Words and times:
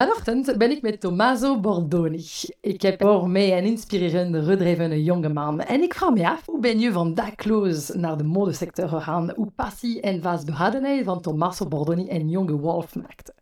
Vanochtend 0.00 0.58
ben 0.58 0.70
ik 0.70 0.82
met 0.82 1.00
Tommaso 1.00 1.60
Bordoni. 1.60 2.24
Ik 2.60 2.82
heb 2.82 3.02
voor 3.02 3.30
mij 3.30 3.58
een 3.58 3.64
inspirerende, 3.64 4.42
gedreven 4.42 5.02
jongeman. 5.02 5.60
En 5.60 5.82
ik 5.82 5.94
vraag 5.94 6.10
me 6.10 6.28
af, 6.28 6.46
hoe 6.46 6.60
ben 6.60 6.78
je 6.80 6.92
van 6.92 7.14
dakloos 7.14 7.88
naar 7.88 8.16
de 8.16 8.24
modesector 8.24 8.88
gegaan? 8.88 9.32
Hoe 9.36 9.50
passie 9.50 10.00
en 10.00 10.22
vastberadenheid 10.22 11.04
van 11.04 11.20
Tommaso 11.20 11.68
Bordoni 11.68 12.10
een 12.10 12.28
jonge 12.28 12.56
wolf 12.56 12.94
maakte? 12.94 13.34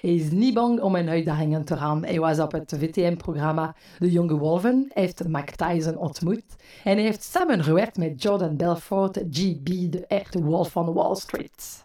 Hij 0.00 0.14
is 0.14 0.30
niet 0.30 0.54
bang 0.54 0.80
om 0.80 0.94
een 0.94 1.08
uitdagingen 1.08 1.64
te 1.64 1.76
gaan. 1.76 2.04
Hij 2.04 2.20
was 2.20 2.38
op 2.38 2.52
het 2.52 2.74
VTM-programma 2.78 3.74
De 3.98 4.10
Jonge 4.10 4.38
Wolven, 4.38 4.90
heeft 4.92 5.28
Mike 5.28 5.56
Tyson 5.56 5.96
ontmoet 5.96 6.56
en 6.84 6.94
hij 6.94 7.02
heeft 7.02 7.22
samengewerkt 7.22 7.96
met 7.96 8.22
Jordan 8.22 8.56
Belfort, 8.56 9.22
GB, 9.30 9.90
de 9.90 10.04
echte 10.06 10.42
wolf 10.42 10.70
van 10.70 10.92
Wall 10.92 11.14
Street. 11.14 11.84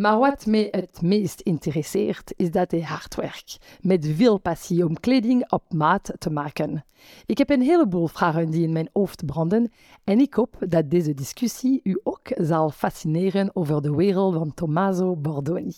Maar 0.00 0.18
wat 0.18 0.46
mij 0.46 0.68
het 0.70 1.02
meest 1.02 1.40
interesseert, 1.40 2.32
is 2.36 2.50
dat 2.50 2.70
hij 2.70 2.80
hard 2.80 3.14
werkt, 3.14 3.58
met 3.80 4.06
veel 4.14 4.38
passie 4.38 4.84
om 4.84 5.00
kleding 5.00 5.50
op 5.50 5.72
maat 5.72 6.12
te 6.18 6.30
maken. 6.30 6.84
Ik 7.26 7.38
heb 7.38 7.50
een 7.50 7.62
heleboel 7.62 8.06
vragen 8.06 8.50
die 8.50 8.62
in 8.62 8.72
mijn 8.72 8.88
hoofd 8.92 9.26
branden 9.26 9.72
en 10.04 10.18
ik 10.18 10.34
hoop 10.34 10.56
dat 10.68 10.90
deze 10.90 11.14
discussie 11.14 11.80
u 11.82 12.00
ook 12.02 12.26
zal 12.36 12.70
fascineren 12.70 13.50
over 13.52 13.82
de 13.82 13.94
wereld 13.94 14.34
van 14.34 14.54
Tommaso 14.54 15.16
Bordoni. 15.16 15.72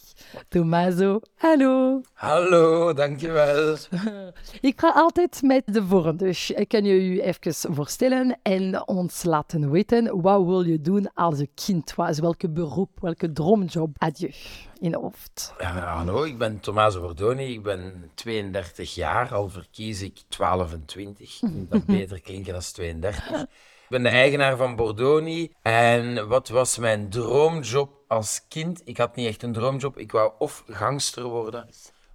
Tommaso, 0.49 1.21
hallo. 1.37 2.01
Hallo, 2.13 2.93
dankjewel. 2.93 3.77
ik 4.61 4.81
ga 4.81 4.93
altijd 4.95 5.43
met 5.43 5.63
de 5.67 5.87
volgende. 5.87 6.25
Dus 6.25 6.53
kan 6.69 6.85
je 6.85 7.05
u 7.05 7.21
even 7.21 7.75
voorstellen 7.75 8.39
en 8.43 8.89
ons 8.89 9.25
laten 9.25 9.71
weten 9.71 10.21
wat 10.21 10.45
wil 10.45 10.63
je 10.63 10.81
doen 10.81 11.11
als 11.15 11.39
je 11.39 11.49
kind 11.55 11.95
was? 11.95 12.19
Welke 12.19 12.51
beroep, 12.51 12.91
welke 13.01 13.33
droomjob 13.33 13.91
had 13.99 14.19
je 14.19 14.35
in 14.83 14.95
hoofd? 14.95 15.55
Ja, 15.59 15.97
hallo, 15.97 16.23
ik 16.23 16.39
ben 16.39 16.61
Tommaso 16.61 17.01
Bordoni. 17.01 17.53
Ik 17.53 17.63
ben 17.63 18.11
32 18.15 18.95
jaar, 18.95 19.35
al 19.35 19.49
verkies 19.49 20.03
ik 20.03 20.23
12 20.29 20.73
en 20.73 20.85
20. 20.85 21.41
Dat 21.71 21.85
beter 21.85 22.21
klinken 22.21 22.53
dan 22.53 22.63
32. 22.63 23.31
Ik 23.31 23.89
ben 23.89 24.03
de 24.03 24.09
eigenaar 24.09 24.57
van 24.57 24.77
Bordoni. 24.77 25.53
En 25.63 26.29
wat 26.29 26.49
was 26.49 26.79
mijn 26.79 27.09
droomjob 27.09 27.91
als 28.09 28.45
kind? 28.49 28.83
Ik 28.85 28.97
had 28.97 29.17
niet 29.17 29.29
echt 29.29 29.43
een 29.43 29.53
droomjob. 29.53 29.99
Ik 29.99 30.13
wou 30.13 30.33
of 30.39 30.65
gangster 30.67 31.25
worden 31.25 31.69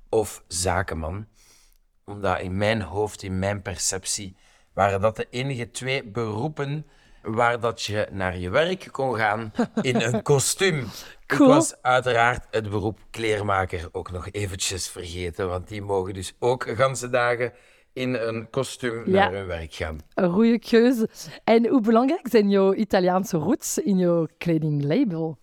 of 0.10 0.44
zakenman. 0.48 1.28
Omdat 2.06 2.40
in 2.40 2.58
mijn 2.58 2.82
hoofd, 2.82 3.24
in 3.24 3.40
mijn 3.40 3.62
perceptie, 3.62 4.36
waren 4.74 5.02
dat 5.02 5.16
de 5.16 5.28
enige 5.30 5.72
twee 5.72 6.04
beroepen 6.04 6.86
waar 7.28 7.60
dat 7.60 7.84
je 7.84 8.08
naar 8.12 8.38
je 8.38 8.50
werk 8.50 8.88
kon 8.92 9.16
gaan 9.16 9.52
in 9.82 10.02
een 10.02 10.22
kostuum. 10.22 10.88
Ik 11.26 11.38
was 11.38 11.82
uiteraard 11.82 12.48
het 12.52 12.70
beroep 12.70 13.00
kleermaker 13.12 13.90
ook 13.92 14.12
nog 14.12 14.28
eventjes 14.32 14.88
vergeten, 14.90 15.50
want 15.50 15.68
die 15.68 15.82
mogen 15.82 16.14
dus 16.14 16.36
ook 16.40 16.68
ganse 16.76 17.10
dagen 17.10 17.54
in 17.94 18.14
een 18.14 18.50
kostuum 18.50 19.04
naar 19.06 19.32
hun 19.32 19.48
werk 19.48 19.74
gaan. 19.74 20.00
Een 20.14 20.32
goede 20.32 20.60
keuze. 20.60 21.10
En 21.44 21.68
hoe 21.68 21.82
belangrijk 21.82 22.28
zijn 22.30 22.50
jouw 22.50 22.74
Italiaanse 22.74 23.38
roots 23.38 23.78
in 23.78 23.98
jouw 23.98 24.28
kledinglabel? 24.38 25.38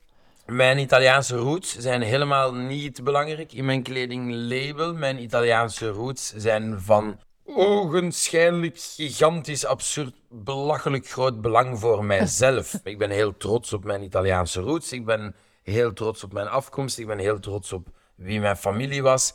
Mijn 0.46 0.78
Italiaanse 0.78 1.36
roots 1.36 1.78
zijn 1.78 2.02
helemaal 2.02 2.54
niet 2.54 3.04
belangrijk 3.04 3.52
in 3.52 3.64
mijn 3.64 3.82
kledinglabel. 3.82 4.94
Mijn 4.94 5.22
Italiaanse 5.22 5.88
roots 5.88 6.34
zijn 6.36 6.80
van 6.80 7.18
ogenschijnlijk 7.56 8.78
gigantisch, 8.78 9.64
absurd, 9.64 10.14
belachelijk 10.28 11.08
groot 11.08 11.40
belang 11.40 11.78
voor 11.78 12.04
mijzelf. 12.04 12.74
ik 12.84 12.98
ben 12.98 13.10
heel 13.10 13.36
trots 13.36 13.72
op 13.72 13.84
mijn 13.84 14.02
Italiaanse 14.02 14.60
roots. 14.60 14.92
Ik 14.92 15.04
ben 15.04 15.34
heel 15.62 15.92
trots 15.92 16.24
op 16.24 16.32
mijn 16.32 16.48
afkomst. 16.48 16.98
Ik 16.98 17.06
ben 17.06 17.18
heel 17.18 17.40
trots 17.40 17.72
op 17.72 17.88
wie 18.14 18.40
mijn 18.40 18.56
familie 18.56 19.02
was. 19.02 19.34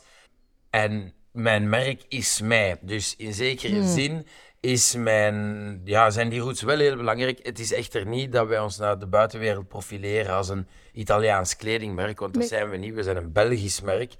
En 0.70 1.12
mijn 1.32 1.68
merk 1.68 2.02
is 2.08 2.40
mij. 2.40 2.78
Dus 2.80 3.16
in 3.16 3.34
zekere 3.34 3.80
hmm. 3.80 3.88
zin 3.88 4.26
is 4.60 4.94
mijn, 4.94 5.80
ja, 5.84 6.10
zijn 6.10 6.28
die 6.28 6.40
roots 6.40 6.62
wel 6.62 6.78
heel 6.78 6.96
belangrijk. 6.96 7.38
Het 7.42 7.58
is 7.58 7.72
echter 7.72 8.06
niet 8.06 8.32
dat 8.32 8.48
wij 8.48 8.60
ons 8.60 8.78
naar 8.78 8.98
de 8.98 9.06
buitenwereld 9.06 9.68
profileren 9.68 10.34
als 10.34 10.48
een 10.48 10.66
Italiaans 10.92 11.56
kledingmerk, 11.56 12.20
want 12.20 12.34
dat 12.34 12.44
zijn 12.44 12.70
we 12.70 12.76
niet. 12.76 12.94
We 12.94 13.02
zijn 13.02 13.16
een 13.16 13.32
Belgisch 13.32 13.80
merk. 13.80 14.14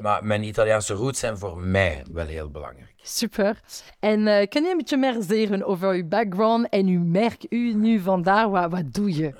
Maar 0.00 0.24
mijn 0.24 0.42
Italiaanse 0.42 0.94
roots 0.94 1.18
zijn 1.18 1.38
voor 1.38 1.58
mij 1.58 2.04
wel 2.12 2.26
heel 2.26 2.50
belangrijk. 2.50 2.94
Super. 3.02 3.60
En 4.00 4.20
uh, 4.26 4.46
kun 4.48 4.62
je 4.64 4.70
een 4.70 4.76
beetje 4.76 4.96
meer 4.96 5.16
zeggen 5.20 5.64
over 5.64 5.94
je 5.94 6.04
background 6.04 6.68
en 6.68 6.86
uw 6.86 7.04
merk, 7.04 7.46
u 7.48 7.74
nu 7.74 8.00
vandaar, 8.00 8.50
wat, 8.50 8.70
wat 8.70 8.94
doe 8.94 9.16
je? 9.16 9.34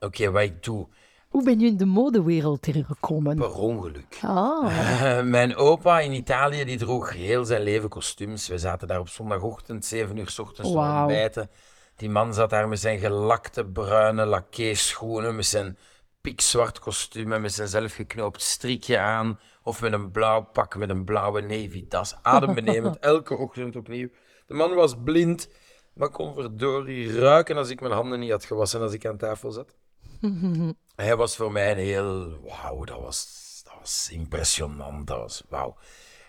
Oké, 0.00 0.30
wat 0.30 0.42
ik 0.42 0.62
doe. 0.62 0.86
Hoe 1.32 1.44
ben 1.44 1.60
je 1.60 1.66
in 1.66 1.76
de 1.76 1.84
modewereld 1.84 2.62
terechtgekomen? 2.62 3.36
Per 3.36 3.54
ongeluk. 3.54 4.18
Ah. 4.22 5.22
mijn 5.38 5.56
opa 5.56 6.00
in 6.00 6.12
Italië 6.12 6.64
die 6.64 6.78
droeg 6.78 7.12
heel 7.12 7.44
zijn 7.44 7.62
leven 7.62 7.88
kostuums. 7.88 8.48
We 8.48 8.58
zaten 8.58 8.88
daar 8.88 8.98
op 8.98 9.08
zondagochtend, 9.08 9.84
7 9.84 10.16
uur 10.16 10.28
s 10.28 10.38
ochtends 10.38 10.70
wow. 10.70 10.98
ontbijten. 10.98 11.50
Die 11.96 12.10
man 12.10 12.34
zat 12.34 12.50
daar 12.50 12.68
met 12.68 12.80
zijn 12.80 12.98
gelakte 12.98 13.64
bruine 13.64 14.24
laké 14.24 14.74
schoenen, 14.74 15.36
met 15.36 15.46
zijn 15.46 15.76
pikzwart 16.20 16.78
kostuum 16.78 17.32
en 17.32 17.40
met 17.40 17.52
zijn 17.52 17.68
zelfgeknoopt 17.68 18.42
strikje 18.42 18.98
aan. 18.98 19.38
Of 19.62 19.80
met 19.80 19.92
een 19.92 20.10
blauw 20.10 20.42
pak 20.42 20.76
met 20.76 20.90
een 20.90 21.04
blauwe 21.04 21.40
navy 21.40 21.86
tas. 21.88 22.14
Adembenemend, 22.22 22.98
elke 23.14 23.36
ochtend 23.36 23.76
opnieuw. 23.76 24.08
De 24.46 24.54
man 24.54 24.74
was 24.74 24.94
blind, 25.04 25.48
maar 25.92 26.10
kon 26.10 26.34
verdorie 26.34 27.18
ruiken 27.18 27.56
als 27.56 27.70
ik 27.70 27.80
mijn 27.80 27.92
handen 27.92 28.20
niet 28.20 28.30
had 28.30 28.44
gewassen 28.44 28.80
als 28.80 28.92
ik 28.92 29.06
aan 29.06 29.16
tafel 29.16 29.50
zat. 29.50 29.74
Hij 30.96 31.16
was 31.16 31.36
voor 31.36 31.52
mij 31.52 31.70
een 31.70 31.78
heel... 31.78 32.40
Wauw, 32.40 32.84
dat 32.84 33.00
was, 33.00 33.60
dat 33.64 33.74
was 33.78 34.08
impressionant. 34.10 35.06
Dat 35.06 35.18
was 35.18 35.42
wauw. 35.48 35.76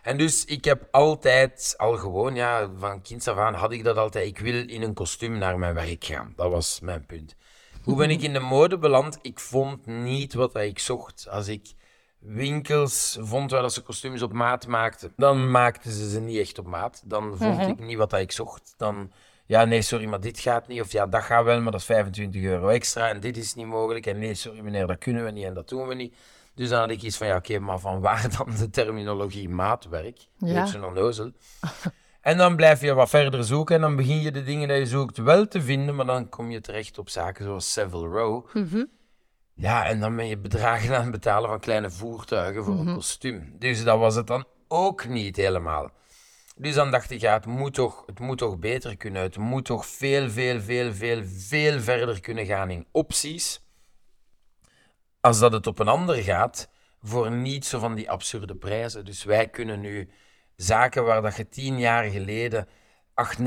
En 0.01 0.17
dus 0.17 0.45
ik 0.45 0.65
heb 0.65 0.87
altijd, 0.91 1.73
al 1.77 1.97
gewoon, 1.97 2.35
ja, 2.35 2.69
van 2.77 3.01
kinds 3.01 3.27
af 3.27 3.37
aan 3.37 3.53
had 3.53 3.71
ik 3.71 3.83
dat 3.83 3.97
altijd. 3.97 4.27
Ik 4.27 4.39
wil 4.39 4.69
in 4.69 4.81
een 4.81 4.93
kostuum 4.93 5.37
naar 5.37 5.59
mijn 5.59 5.73
werk 5.73 6.03
gaan. 6.03 6.33
Dat 6.35 6.51
was 6.51 6.79
mijn 6.79 7.05
punt. 7.05 7.35
Hoe 7.83 7.95
ben 7.95 8.09
ik 8.09 8.21
in 8.21 8.33
de 8.33 8.39
mode 8.39 8.77
beland? 8.77 9.19
Ik 9.21 9.39
vond 9.39 9.85
niet 9.85 10.33
wat 10.33 10.55
ik 10.55 10.79
zocht. 10.79 11.27
Als 11.29 11.47
ik 11.47 11.73
winkels 12.19 13.17
vond 13.21 13.51
waar 13.51 13.69
ze 13.69 13.81
kostuums 13.81 14.21
op 14.21 14.33
maat 14.33 14.67
maakten, 14.67 15.13
dan 15.15 15.51
maakten 15.51 15.91
ze 15.91 16.09
ze 16.09 16.19
niet 16.19 16.37
echt 16.37 16.59
op 16.59 16.65
maat. 16.65 17.01
Dan 17.05 17.37
vond 17.37 17.57
mhm. 17.57 17.69
ik 17.69 17.79
niet 17.79 17.97
wat 17.97 18.13
ik 18.13 18.31
zocht. 18.31 18.73
Dan, 18.77 19.11
ja, 19.45 19.65
nee, 19.65 19.81
sorry, 19.81 20.05
maar 20.05 20.19
dit 20.21 20.39
gaat 20.39 20.67
niet. 20.67 20.81
Of 20.81 20.91
ja, 20.91 21.07
dat 21.07 21.23
gaat 21.23 21.43
wel, 21.43 21.61
maar 21.61 21.71
dat 21.71 21.79
is 21.81 21.85
25 21.85 22.41
euro 22.43 22.67
extra 22.67 23.09
en 23.09 23.19
dit 23.19 23.37
is 23.37 23.53
niet 23.53 23.65
mogelijk. 23.65 24.05
En 24.05 24.19
nee, 24.19 24.33
sorry 24.33 24.59
meneer, 24.59 24.87
dat 24.87 24.97
kunnen 24.97 25.23
we 25.23 25.31
niet 25.31 25.45
en 25.45 25.53
dat 25.53 25.69
doen 25.69 25.87
we 25.87 25.93
niet. 25.95 26.15
Dus 26.55 26.69
dan 26.69 26.79
had 26.79 26.89
ik 26.89 27.01
iets 27.01 27.17
van, 27.17 27.27
ja, 27.27 27.35
oké, 27.35 27.59
maar 27.59 27.79
van 27.79 27.99
waar 28.01 28.27
dan 28.37 28.55
de 28.57 28.69
terminologie 28.69 29.49
maatwerk? 29.49 30.19
Ja. 30.37 30.61
Beetje 30.63 30.85
onnozel. 30.85 31.31
En 32.21 32.37
dan 32.37 32.55
blijf 32.55 32.81
je 32.81 32.93
wat 32.93 33.09
verder 33.09 33.43
zoeken 33.43 33.75
en 33.75 33.81
dan 33.81 33.95
begin 33.95 34.21
je 34.21 34.31
de 34.31 34.43
dingen 34.43 34.67
die 34.67 34.77
je 34.77 34.85
zoekt 34.85 35.17
wel 35.17 35.47
te 35.47 35.61
vinden, 35.61 35.95
maar 35.95 36.05
dan 36.05 36.29
kom 36.29 36.51
je 36.51 36.61
terecht 36.61 36.97
op 36.97 37.09
zaken 37.09 37.43
zoals 37.45 37.73
Savile 37.73 38.07
Row. 38.07 38.45
Mhm. 38.53 38.83
Ja, 39.53 39.85
en 39.85 39.99
dan 39.99 40.15
ben 40.15 40.27
je 40.27 40.37
bedragen 40.37 40.95
aan 40.95 41.01
het 41.01 41.11
betalen 41.11 41.49
van 41.49 41.59
kleine 41.59 41.89
voertuigen 41.89 42.63
voor 42.63 42.73
Mhm. 42.73 42.87
een 42.87 42.93
kostuum. 42.95 43.55
Dus 43.59 43.83
dat 43.83 43.99
was 43.99 44.15
het 44.15 44.27
dan 44.27 44.45
ook 44.67 45.07
niet 45.07 45.35
helemaal. 45.35 45.91
Dus 46.63 46.74
dan 46.74 46.92
dacht 46.92 47.12
ik, 47.12 47.21
het 47.21 47.45
moet 47.45 47.74
toch, 47.74 48.04
het 48.06 48.19
moet 48.19 48.38
toch 48.38 48.60
beter 48.60 48.98
kunnen. 48.98 49.21
Het 49.21 49.38
moet 49.38 49.65
toch 49.65 49.86
veel, 49.86 50.30
veel, 50.30 50.62
veel, 50.62 50.94
veel, 50.94 51.21
veel 51.25 51.80
verder 51.80 52.19
kunnen 52.19 52.45
gaan 52.45 52.69
in 52.69 52.88
opties. 52.92 53.65
Als 55.19 55.39
dat 55.39 55.51
het 55.51 55.68
op 55.68 55.80
een 55.80 55.88
ander 55.88 56.15
gaat, 56.15 56.69
voor 57.01 57.31
niet 57.31 57.65
zo 57.65 57.80
van 57.80 57.95
die 57.95 58.12
absurde 58.12 58.56
prijzen. 58.56 59.06
Dus 59.06 59.24
wij 59.24 59.50
kunnen 59.50 59.80
nu 59.80 60.10
zaken 60.56 61.04
waar 61.04 61.21
dat 61.21 61.36
je 61.36 61.50
tien 61.50 61.80
jaar 61.80 62.04
geleden 62.04 62.68
8, 63.13 63.39
9.000, 63.39 63.44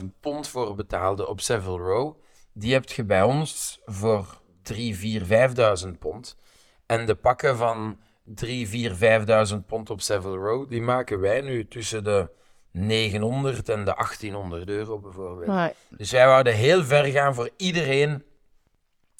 12.000 0.00 0.06
pond 0.20 0.48
voor 0.48 0.74
betaalde 0.74 1.28
op 1.28 1.40
Savile 1.40 1.78
Row, 1.78 2.14
die 2.52 2.72
heb 2.72 2.88
je 2.90 3.04
bij 3.04 3.22
ons 3.22 3.80
voor 3.84 4.42
3, 4.62 4.96
4, 4.96 5.50
5.000 5.84 5.98
pond. 5.98 6.36
En 6.86 7.06
de 7.06 7.14
pakken 7.14 7.56
van 7.56 7.98
3, 8.34 8.68
4, 8.68 9.48
5.000 9.52 9.56
pond 9.66 9.90
op 9.90 10.00
Savile 10.00 10.36
Row, 10.36 10.68
die 10.70 10.82
maken 10.82 11.20
wij 11.20 11.40
nu 11.40 11.68
tussen 11.68 12.04
de 12.04 12.30
900 12.72 13.68
en 13.68 13.84
de 13.84 13.94
1800 13.94 14.68
euro 14.68 14.98
bijvoorbeeld. 14.98 15.74
Dus 15.88 16.10
wij 16.10 16.26
wouden 16.26 16.54
heel 16.54 16.84
ver 16.84 17.04
gaan 17.04 17.34
voor 17.34 17.50
iedereen. 17.56 18.24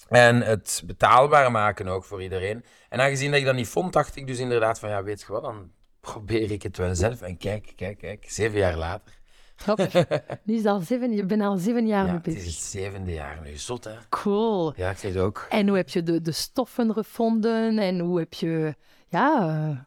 En 0.08 0.40
het 0.40 0.82
betaalbaar 0.86 1.50
maken 1.50 1.88
ook 1.88 2.04
voor 2.04 2.22
iedereen. 2.22 2.64
En 2.88 3.00
aangezien 3.00 3.30
dat 3.30 3.40
ik 3.40 3.46
dat 3.46 3.54
niet 3.54 3.68
vond, 3.68 3.92
dacht 3.92 4.16
ik 4.16 4.26
dus 4.26 4.38
inderdaad 4.38 4.78
van, 4.78 4.88
ja, 4.88 5.02
weet 5.02 5.20
je 5.20 5.32
wat, 5.32 5.42
dan 5.42 5.70
probeer 6.00 6.50
ik 6.50 6.62
het 6.62 6.76
wel 6.76 6.94
zelf. 6.94 7.22
En 7.22 7.36
kijk, 7.36 7.72
kijk, 7.76 7.98
kijk, 7.98 8.24
zeven 8.30 8.58
jaar 8.58 8.76
later. 8.76 9.18
Hop. 9.64 9.78
Nu 10.44 10.54
is 10.54 10.64
al 10.64 10.80
zeven, 10.80 11.12
je 11.12 11.24
bent 11.26 11.42
al 11.42 11.56
zeven 11.56 11.86
jaar 11.86 12.04
Ja, 12.06 12.10
mee 12.10 12.16
het 12.16 12.26
is 12.26 12.34
bezig. 12.34 12.52
het 12.52 12.62
zevende 12.62 13.12
jaar 13.12 13.40
nu. 13.44 13.56
Zot, 13.56 13.84
hè? 13.84 13.94
Cool. 14.08 14.72
Ja, 14.76 14.90
ik 14.90 14.98
zeg 14.98 15.12
het 15.12 15.22
ook. 15.22 15.46
En 15.50 15.68
hoe 15.68 15.76
heb 15.76 15.88
je 15.88 16.02
de, 16.02 16.20
de 16.20 16.32
stoffen 16.32 16.92
gevonden 16.92 17.78
en 17.78 17.98
hoe 17.98 18.18
heb 18.18 18.34
je... 18.34 18.74
Ja, 19.10 19.48
eh, 19.48 19.78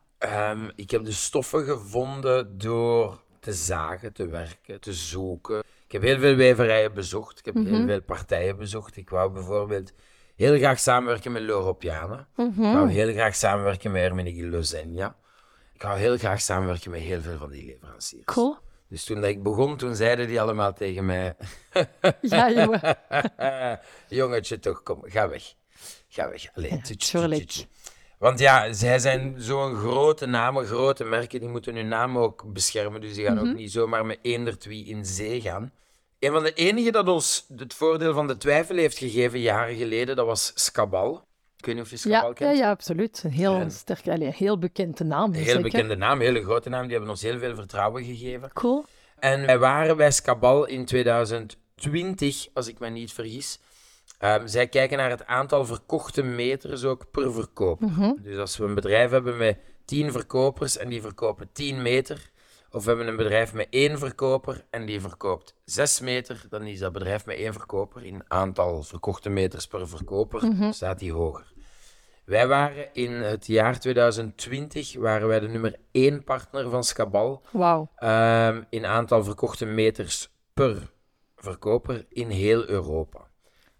Ehm, 0.50 0.70
ik 0.76 0.92
heb 0.92 1.06
de 1.06 1.12
stoffen 1.12 1.64
gevonden 1.66 2.58
door 2.58 3.22
te 3.40 3.54
zagen, 3.54 4.14
te 4.14 4.28
werken, 4.28 4.80
te 4.80 4.94
zoeken. 4.94 5.60
Ik 5.86 5.92
heb 5.92 6.02
heel 6.02 6.20
veel 6.20 6.36
weverijen 6.36 6.94
bezocht. 6.94 7.40
Ik 7.40 7.46
heb 7.46 7.56
heel 7.56 7.86
veel 7.86 8.02
partijen 8.02 8.58
bezocht. 8.58 8.98
Ik 8.98 9.10
wou 9.10 9.32
bijvoorbeeld 9.32 9.94
heel 10.36 10.58
graag 10.58 10.80
samenwerken 10.80 11.32
met 11.32 11.42
Loropiana. 11.42 12.28
Ik 12.38 12.54
wou 12.56 12.90
heel 12.92 13.12
graag 13.14 13.36
samenwerken 13.36 13.92
met 13.92 14.02
Hermenegilde 14.02 14.58
Lozenia. 14.58 15.16
Ik 15.74 15.82
wou 15.82 15.98
heel 16.00 16.18
graag 16.18 16.42
samenwerken 16.42 16.92
met 16.92 17.02
heel 17.02 17.22
veel 17.22 17.38
van 17.38 17.50
die 17.50 17.66
leveranciers. 17.66 18.26
cool. 18.26 18.58
Dus 18.88 19.04
toen 19.04 19.24
ik 19.24 19.44
begon, 19.44 19.78
toen 19.78 19.96
zeiden 19.96 20.28
die 20.28 20.42
allemaal 20.42 20.74
tegen 20.74 21.06
mij... 21.06 21.36
Ja, 22.22 22.52
jongen. 22.52 22.98
Jongetje, 24.08 24.60
toch, 24.60 24.84
kom, 24.84 25.02
ga 25.06 25.30
weg. 25.30 25.54
Ga 26.08 26.30
weg. 26.30 26.46
Alleen. 26.56 26.82
tuurlijk. 26.82 27.66
Want 28.24 28.40
ja, 28.40 28.74
zij 28.74 29.00
zijn 29.00 29.34
zo'n 29.38 29.76
grote 29.76 30.26
namen, 30.26 30.66
grote 30.66 31.04
merken, 31.04 31.40
die 31.40 31.50
moeten 31.50 31.76
hun 31.76 31.88
naam 31.88 32.18
ook 32.18 32.44
beschermen. 32.54 33.02
Dus 33.02 33.14
die 33.14 33.26
gaan 33.26 33.36
Mhm. 33.38 33.48
ook 33.50 33.56
niet 33.56 33.72
zomaar 33.72 34.06
met 34.06 34.20
eender 34.22 34.56
wie 34.68 34.86
in 34.86 35.06
zee 35.06 35.42
gaan. 35.42 35.72
Een 36.20 36.32
van 36.32 36.44
de 36.44 36.54
enigen 36.54 36.92
dat 36.92 37.08
ons 37.08 37.46
het 37.58 37.74
voordeel 37.74 38.14
van 38.14 38.28
de 38.28 38.38
twijfel 38.38 38.76
heeft 38.76 38.98
gegeven 38.98 39.40
jaren 39.40 39.76
geleden, 39.76 40.16
dat 40.16 40.26
was 40.26 40.52
Scabal. 40.56 41.26
Ik 41.58 41.66
weet 41.66 41.76
niet 41.76 41.84
of 41.84 41.90
je 41.90 41.98
Scabal 41.98 42.20
Ja, 42.22 42.28
ja, 42.28 42.34
kent. 42.34 42.58
ja, 42.58 42.70
absoluut. 42.70 43.22
Een 43.24 43.32
heel 43.32 43.56
En- 43.60 43.72
sterk, 43.72 44.08
allee, 44.08 44.34
heel 44.36 44.58
bekende 44.60 45.04
naam. 45.04 45.30
Een 45.30 45.34
heel 45.36 45.46
zeker. 45.46 45.62
bekende 45.62 45.96
naam, 45.96 46.20
een 46.20 46.26
hele 46.26 46.44
grote 46.44 46.70
naam. 46.70 46.82
Die 46.84 46.92
hebben 46.92 47.10
ons 47.10 47.22
heel 47.22 47.40
veel 47.40 47.56
vertrouwen 47.56 48.04
gegeven. 48.04 48.54
Cool. 48.54 48.86
En 49.20 49.46
wij 49.46 49.60
waren 49.60 49.98
bij 49.98 50.12
Scabal 50.12 50.66
in 50.66 50.86
2020, 50.86 52.48
als 52.54 52.68
ik 52.68 52.80
me 52.80 52.90
niet 52.90 53.14
vergis. 53.14 53.60
Ehm, 54.24 54.48
zij 54.48 54.68
kijken 54.68 54.98
naar 54.98 55.10
het 55.10 55.26
aantal 55.26 55.66
verkochte 55.66 56.24
meters 56.24 56.84
ook 56.84 57.12
per 57.12 57.34
verkoper. 57.34 57.88
Dus 58.22 58.38
als 58.38 58.58
we 58.58 58.64
een 58.66 58.74
bedrijf 58.74 59.12
hebben 59.12 59.38
met 59.38 59.58
10 59.86 60.12
verkopers 60.12 60.78
en 60.78 60.90
die 60.90 61.02
verkopen 61.02 61.50
10 61.52 61.82
meter, 61.82 62.32
of 62.72 62.84
we 62.84 62.90
hebben 62.90 63.08
een 63.08 63.16
bedrijf 63.16 63.54
met 63.54 63.68
één 63.70 64.00
verkoper 64.00 64.66
en 64.70 64.86
die 64.86 65.02
verkoopt 65.02 65.56
6 65.66 66.00
meter, 66.00 66.46
dan 66.50 66.62
is 66.62 66.80
dat 66.80 66.92
bedrijf 66.92 67.26
met 67.26 67.38
één 67.38 67.54
verkoper 67.54 68.06
in 68.06 68.24
aantal 68.28 68.84
verkochte 68.84 69.30
meters 69.30 69.68
per 69.68 69.88
verkoper, 69.88 70.42
staat 70.70 71.00
die 71.00 71.14
hoger. 71.14 71.54
Wij 72.26 72.48
waren 72.48 72.94
in 72.94 73.12
het 73.12 73.48
jaar 73.48 73.80
2020 73.80 74.96
waren 74.96 75.28
wij 75.28 75.40
de 75.40 75.48
nummer 75.48 75.76
1 75.92 76.24
partner 76.24 76.70
van 76.70 76.84
Scabal. 76.84 77.42
Wauw. 77.52 77.92
Ehm, 77.96 78.64
in 78.70 78.86
aantal 78.86 79.24
verkochte 79.24 79.66
meters 79.66 80.30
per 80.54 80.92
verkoper 81.36 82.06
in 82.10 82.30
heel 82.30 82.70
Europa. 82.70 83.23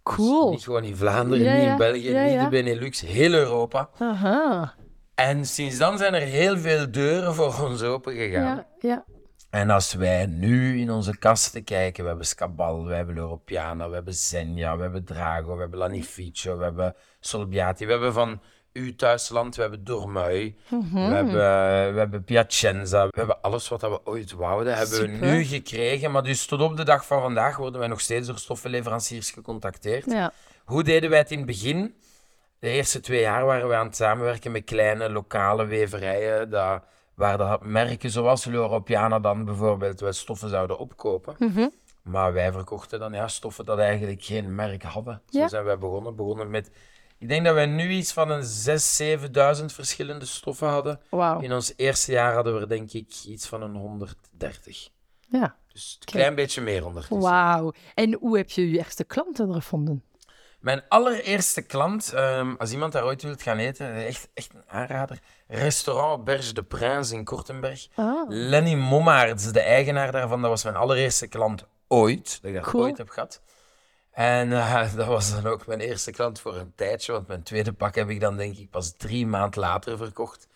Dus 0.04 0.14
Cool. 0.16 0.50
niet 0.50 0.64
gewoon 0.64 0.84
in 0.84 0.96
Vlaanderen, 0.96 1.44
Ja, 1.44 1.56
niet 1.56 1.68
in 1.68 1.76
België, 1.76 2.12
niet 2.32 2.40
de 2.40 2.46
Benelux, 2.50 3.00
heel 3.00 3.32
Europa. 3.32 3.88
Aha. 3.98 4.74
En 5.14 5.44
sinds 5.46 5.78
dan 5.78 5.98
zijn 5.98 6.14
er 6.14 6.20
heel 6.20 6.58
veel 6.58 6.90
deuren 6.90 7.34
voor 7.34 7.60
ons 7.68 7.82
open 7.82 8.12
gegaan. 8.14 8.56
Ja, 8.56 8.66
ja. 8.78 9.04
En 9.50 9.70
als 9.70 9.94
wij 9.94 10.26
nu 10.26 10.80
in 10.80 10.90
onze 10.90 11.18
kasten 11.18 11.64
kijken, 11.64 12.02
we 12.02 12.08
hebben 12.08 12.26
Scabal, 12.26 12.84
we 12.86 12.94
hebben 12.94 13.14
L'Europiana, 13.14 13.88
we 13.88 13.94
hebben 13.94 14.14
Zenia, 14.14 14.76
we 14.76 14.82
hebben 14.82 15.04
Drago, 15.04 15.54
we 15.54 15.60
hebben 15.60 15.78
Lanificio, 15.78 16.58
we 16.58 16.64
hebben 16.64 16.94
Solbiati, 17.20 17.86
we 17.86 17.92
hebben 17.92 18.12
van 18.12 18.40
uw 18.74 18.94
thuisland, 18.96 19.56
we 19.56 19.60
hebben 19.62 19.84
Dormui, 19.84 20.56
Mhm. 20.68 20.94
we, 21.08 21.14
hebben, 21.14 21.34
we 21.94 21.98
hebben 21.98 22.24
Piacenza, 22.24 23.04
we 23.06 23.12
hebben 23.18 23.40
alles 23.42 23.68
wat 23.68 23.80
we 23.80 24.00
ooit 24.06 24.32
wouden, 24.32 24.76
hebben 24.76 25.00
we 25.00 25.06
nu 25.26 25.44
gekregen. 25.44 26.10
Maar 26.10 26.22
dus 26.22 26.46
tot 26.46 26.60
op 26.60 26.76
de 26.76 26.84
dag 26.84 27.06
van 27.06 27.20
vandaag 27.20 27.56
worden 27.56 27.78
wij 27.80 27.88
nog 27.88 28.00
steeds 28.00 28.26
door 28.26 28.38
stoffenleveranciers 28.38 29.30
gecontacteerd. 29.30 30.04
ja. 30.10 30.32
Hoe 30.64 30.82
deden 30.82 31.10
wij 31.10 31.18
het 31.18 31.30
in 31.30 31.36
het 31.36 31.46
begin? 31.46 31.94
De 32.58 32.68
eerste 32.68 33.00
twee 33.00 33.20
jaar 33.20 33.44
waren 33.44 33.68
we 33.68 33.74
aan 33.74 33.86
het 33.86 33.96
samenwerken 33.96 34.52
met 34.52 34.64
kleine 34.64 35.10
lokale 35.10 35.64
weverijen, 35.64 36.50
dat, 36.50 36.82
waar 37.14 37.38
de 37.38 37.58
merken 37.62 38.10
zoals 38.10 38.44
L'Europiana 38.44 39.18
dan 39.20 39.44
bijvoorbeeld 39.44 40.00
wel 40.00 40.12
stoffen 40.12 40.48
zouden 40.48 40.78
opkopen. 40.78 41.34
Mhm. 41.38 41.68
Maar 42.02 42.32
wij 42.32 42.52
verkochten 42.52 42.98
dan 42.98 43.12
ja, 43.12 43.28
stoffen 43.28 43.64
dat 43.64 43.78
eigenlijk 43.78 44.22
geen 44.22 44.54
merk 44.54 44.82
hadden. 44.82 45.22
Zo 45.30 45.38
Ja. 45.38 45.48
zijn 45.48 45.64
wij 45.64 45.78
begonnen. 45.78 46.16
Begonnen 46.16 46.50
met, 46.50 46.70
ik 47.24 47.30
denk 47.30 47.44
dat 47.44 47.54
wij 47.54 47.66
nu 47.66 47.90
iets 47.90 48.12
van 48.12 48.30
een 48.30 48.42
6.000, 48.42 49.60
7.000 49.60 49.64
verschillende 49.64 50.24
stoffen 50.24 50.68
hadden. 50.68 51.00
In 51.40 51.52
ons 51.52 51.72
eerste 51.76 52.12
jaar 52.12 52.34
hadden 52.34 52.54
we 52.54 52.60
er 52.60 52.68
denk 52.68 52.92
ik 52.92 53.24
iets 53.26 53.46
van 53.46 53.62
een 53.62 53.74
130. 53.74 54.88
Ja. 55.28 55.56
Dus 55.72 55.96
een 56.00 56.04
klein 56.04 56.34
beetje 56.34 56.60
meer 56.60 56.86
ondertussen. 56.86 57.20
Wauw. 57.20 57.72
En 57.94 58.14
hoe 58.14 58.36
heb 58.36 58.50
je 58.50 58.70
je 58.70 58.78
eerste 58.78 59.04
klanten 59.04 59.52
gevonden? 59.52 60.04
Mijn 60.60 60.82
allereerste 60.88 61.62
klant, 61.62 62.12
ehm, 62.12 62.54
als 62.58 62.72
iemand 62.72 62.92
daar 62.92 63.04
ooit 63.04 63.22
wilt 63.22 63.42
gaan 63.42 63.58
eten, 63.58 63.94
echt, 63.94 64.28
echt 64.34 64.54
een 64.54 64.64
aanrader. 64.66 65.18
Restaurant 65.48 66.24
Berge 66.24 66.54
de 66.54 66.62
Prince 66.62 67.14
in 67.14 67.24
Kortenberg. 67.24 67.88
Ah. 67.94 68.24
Lenny 68.28 68.74
Mommaerts, 68.74 69.52
de 69.52 69.60
eigenaar 69.60 70.12
daarvan, 70.12 70.40
dat 70.40 70.50
was 70.50 70.64
mijn 70.64 70.76
allereerste 70.76 71.26
klant 71.26 71.66
ooit. 71.88 72.38
Dat 72.42 72.50
ik 72.50 72.62
dat 72.62 72.74
ooit 72.74 72.98
heb 72.98 73.08
gehad. 73.08 73.42
En 74.14 74.52
eh, 74.52 74.94
dat 74.96 75.06
was 75.06 75.34
dan 75.34 75.46
ook 75.46 75.66
mijn 75.66 75.80
eerste 75.80 76.10
klant 76.10 76.40
voor 76.40 76.56
een 76.56 76.72
tijdje, 76.74 77.12
want 77.12 77.26
mijn 77.26 77.42
tweede 77.42 77.72
pak 77.72 77.94
heb 77.94 78.10
ik 78.10 78.20
dan 78.20 78.36
denk 78.36 78.56
ik 78.56 78.70
pas 78.70 78.92
drie 78.96 79.26
maanden 79.26 79.60
later 79.60 79.96
verkocht. 79.96 80.48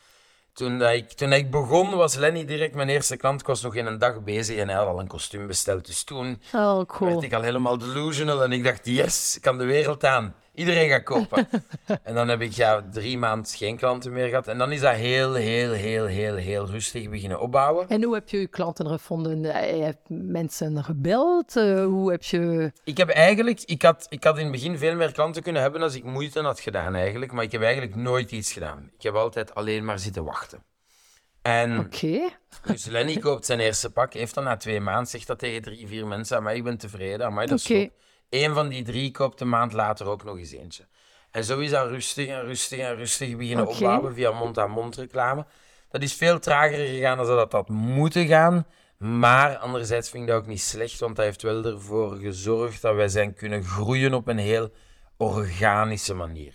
Toen, 0.52 0.78
dat 0.78 0.92
ik, 0.92 1.12
toen 1.12 1.32
ik 1.32 1.50
begon 1.50 1.96
was 1.96 2.14
Lenny 2.14 2.44
direct 2.44 2.74
mijn 2.74 2.88
eerste 2.88 3.16
klant. 3.16 3.40
Ik 3.40 3.46
was 3.46 3.62
nog 3.62 3.74
in 3.74 3.86
een 3.86 3.98
dag 3.98 4.22
bezig 4.22 4.56
en 4.56 4.68
hij 4.68 4.76
had 4.76 4.86
al 4.86 5.00
een 5.00 5.06
kostuum 5.06 5.46
besteld. 5.46 5.86
Dus 5.86 6.04
toen 6.04 6.42
Oh, 6.54 6.84
cool. 6.86 7.10
werd 7.10 7.22
ik 7.22 7.32
al 7.32 7.42
helemaal 7.42 7.78
delusional 7.78 8.42
en 8.42 8.52
ik 8.52 8.64
dacht, 8.64 8.86
yes, 8.86 9.36
ik 9.36 9.42
kan 9.42 9.58
de 9.58 9.64
wereld 9.64 10.04
aan. 10.04 10.34
Iedereen 10.58 10.88
gaat 10.88 11.02
kopen. 11.02 11.48
en 12.02 12.14
dan 12.14 12.28
heb 12.28 12.40
ik 12.40 12.52
ja, 12.52 12.84
drie 12.92 13.18
maanden 13.18 13.52
geen 13.52 13.76
klanten 13.76 14.12
meer 14.12 14.28
gehad. 14.28 14.48
En 14.48 14.58
dan 14.58 14.72
is 14.72 14.80
dat 14.80 14.94
heel, 14.94 15.34
heel, 15.34 15.72
heel, 15.72 16.04
heel, 16.04 16.34
heel 16.34 16.66
rustig 16.66 17.08
beginnen 17.08 17.40
opbouwen. 17.40 17.88
En 17.88 18.02
hoe 18.02 18.14
heb 18.14 18.28
je 18.28 18.40
je 18.40 18.46
klanten 18.46 18.86
gevonden? 18.86 19.44
Eh, 19.44 19.76
Je 19.76 19.82
hebt 19.82 20.08
mensen 20.08 20.84
gebeld? 20.84 21.56
Eh, 21.56 21.84
hoe 21.84 22.10
heb 22.10 22.22
je... 22.22 22.72
Ik 22.84 22.96
heb 22.96 23.08
eigenlijk, 23.08 23.60
ik 23.64 23.82
had, 23.82 24.06
ik 24.08 24.24
had 24.24 24.36
in 24.36 24.42
het 24.42 24.52
begin 24.52 24.78
veel 24.78 24.94
meer 24.94 25.12
klanten 25.12 25.42
kunnen 25.42 25.62
hebben 25.62 25.82
als 25.82 25.94
ik 25.94 26.04
moeite 26.04 26.40
had 26.40 26.60
gedaan 26.60 26.94
eigenlijk. 26.94 27.32
Maar 27.32 27.44
ik 27.44 27.52
heb 27.52 27.62
eigenlijk 27.62 27.94
nooit 27.94 28.30
iets 28.30 28.52
gedaan. 28.52 28.90
Ik 28.96 29.02
heb 29.02 29.14
altijd 29.14 29.54
alleen 29.54 29.84
maar 29.84 29.98
zitten 29.98 30.24
wachten. 30.24 30.62
En 31.42 31.78
Oké. 31.78 32.28
dus 32.66 32.84
Lenny 32.84 33.16
koopt 33.16 33.46
zijn 33.46 33.60
eerste 33.60 33.90
pak, 33.90 34.12
heeft 34.12 34.34
dan 34.34 34.44
na 34.44 34.56
twee 34.56 34.80
maanden, 34.80 35.06
zegt 35.06 35.26
dat 35.26 35.38
tegen 35.38 35.62
drie, 35.62 35.86
vier 35.86 36.06
mensen, 36.06 36.42
maar 36.42 36.54
ik 36.54 36.64
ben 36.64 36.78
tevreden, 36.78 37.32
maar 37.32 37.46
dat 37.46 37.58
is 37.58 37.66
goed. 37.66 37.90
Eén 38.30 38.54
van 38.54 38.68
die 38.68 38.82
drie 38.82 39.10
koopt 39.10 39.40
een 39.40 39.48
maand 39.48 39.72
later 39.72 40.06
ook 40.06 40.24
nog 40.24 40.38
eens 40.38 40.52
eentje. 40.52 40.86
En 41.30 41.44
zo 41.44 41.58
is 41.58 41.70
dat 41.70 41.88
rustig 41.88 42.26
en 42.28 42.40
rustig 42.44 42.78
en 42.78 42.96
rustig 42.96 43.36
beginnen 43.36 43.66
opbouwen 43.66 44.14
via 44.14 44.30
mond-aan-mond 44.30 44.96
reclame. 44.96 45.46
Dat 45.90 46.02
is 46.02 46.14
veel 46.14 46.38
trager 46.38 46.86
gegaan 46.86 47.16
dan 47.16 47.26
dat 47.26 47.52
had 47.52 47.68
moeten 47.68 48.26
gaan. 48.26 48.66
Maar 48.98 49.56
anderzijds 49.56 50.10
vind 50.10 50.22
ik 50.22 50.28
dat 50.28 50.38
ook 50.38 50.46
niet 50.46 50.60
slecht, 50.60 51.00
want 51.00 51.16
dat 51.16 51.24
heeft 51.24 51.42
wel 51.42 51.64
ervoor 51.64 52.16
gezorgd 52.16 52.82
dat 52.82 52.94
wij 52.94 53.08
zijn 53.08 53.34
kunnen 53.34 53.64
groeien 53.64 54.14
op 54.14 54.28
een 54.28 54.38
heel 54.38 54.70
organische 55.16 56.14
manier. 56.14 56.52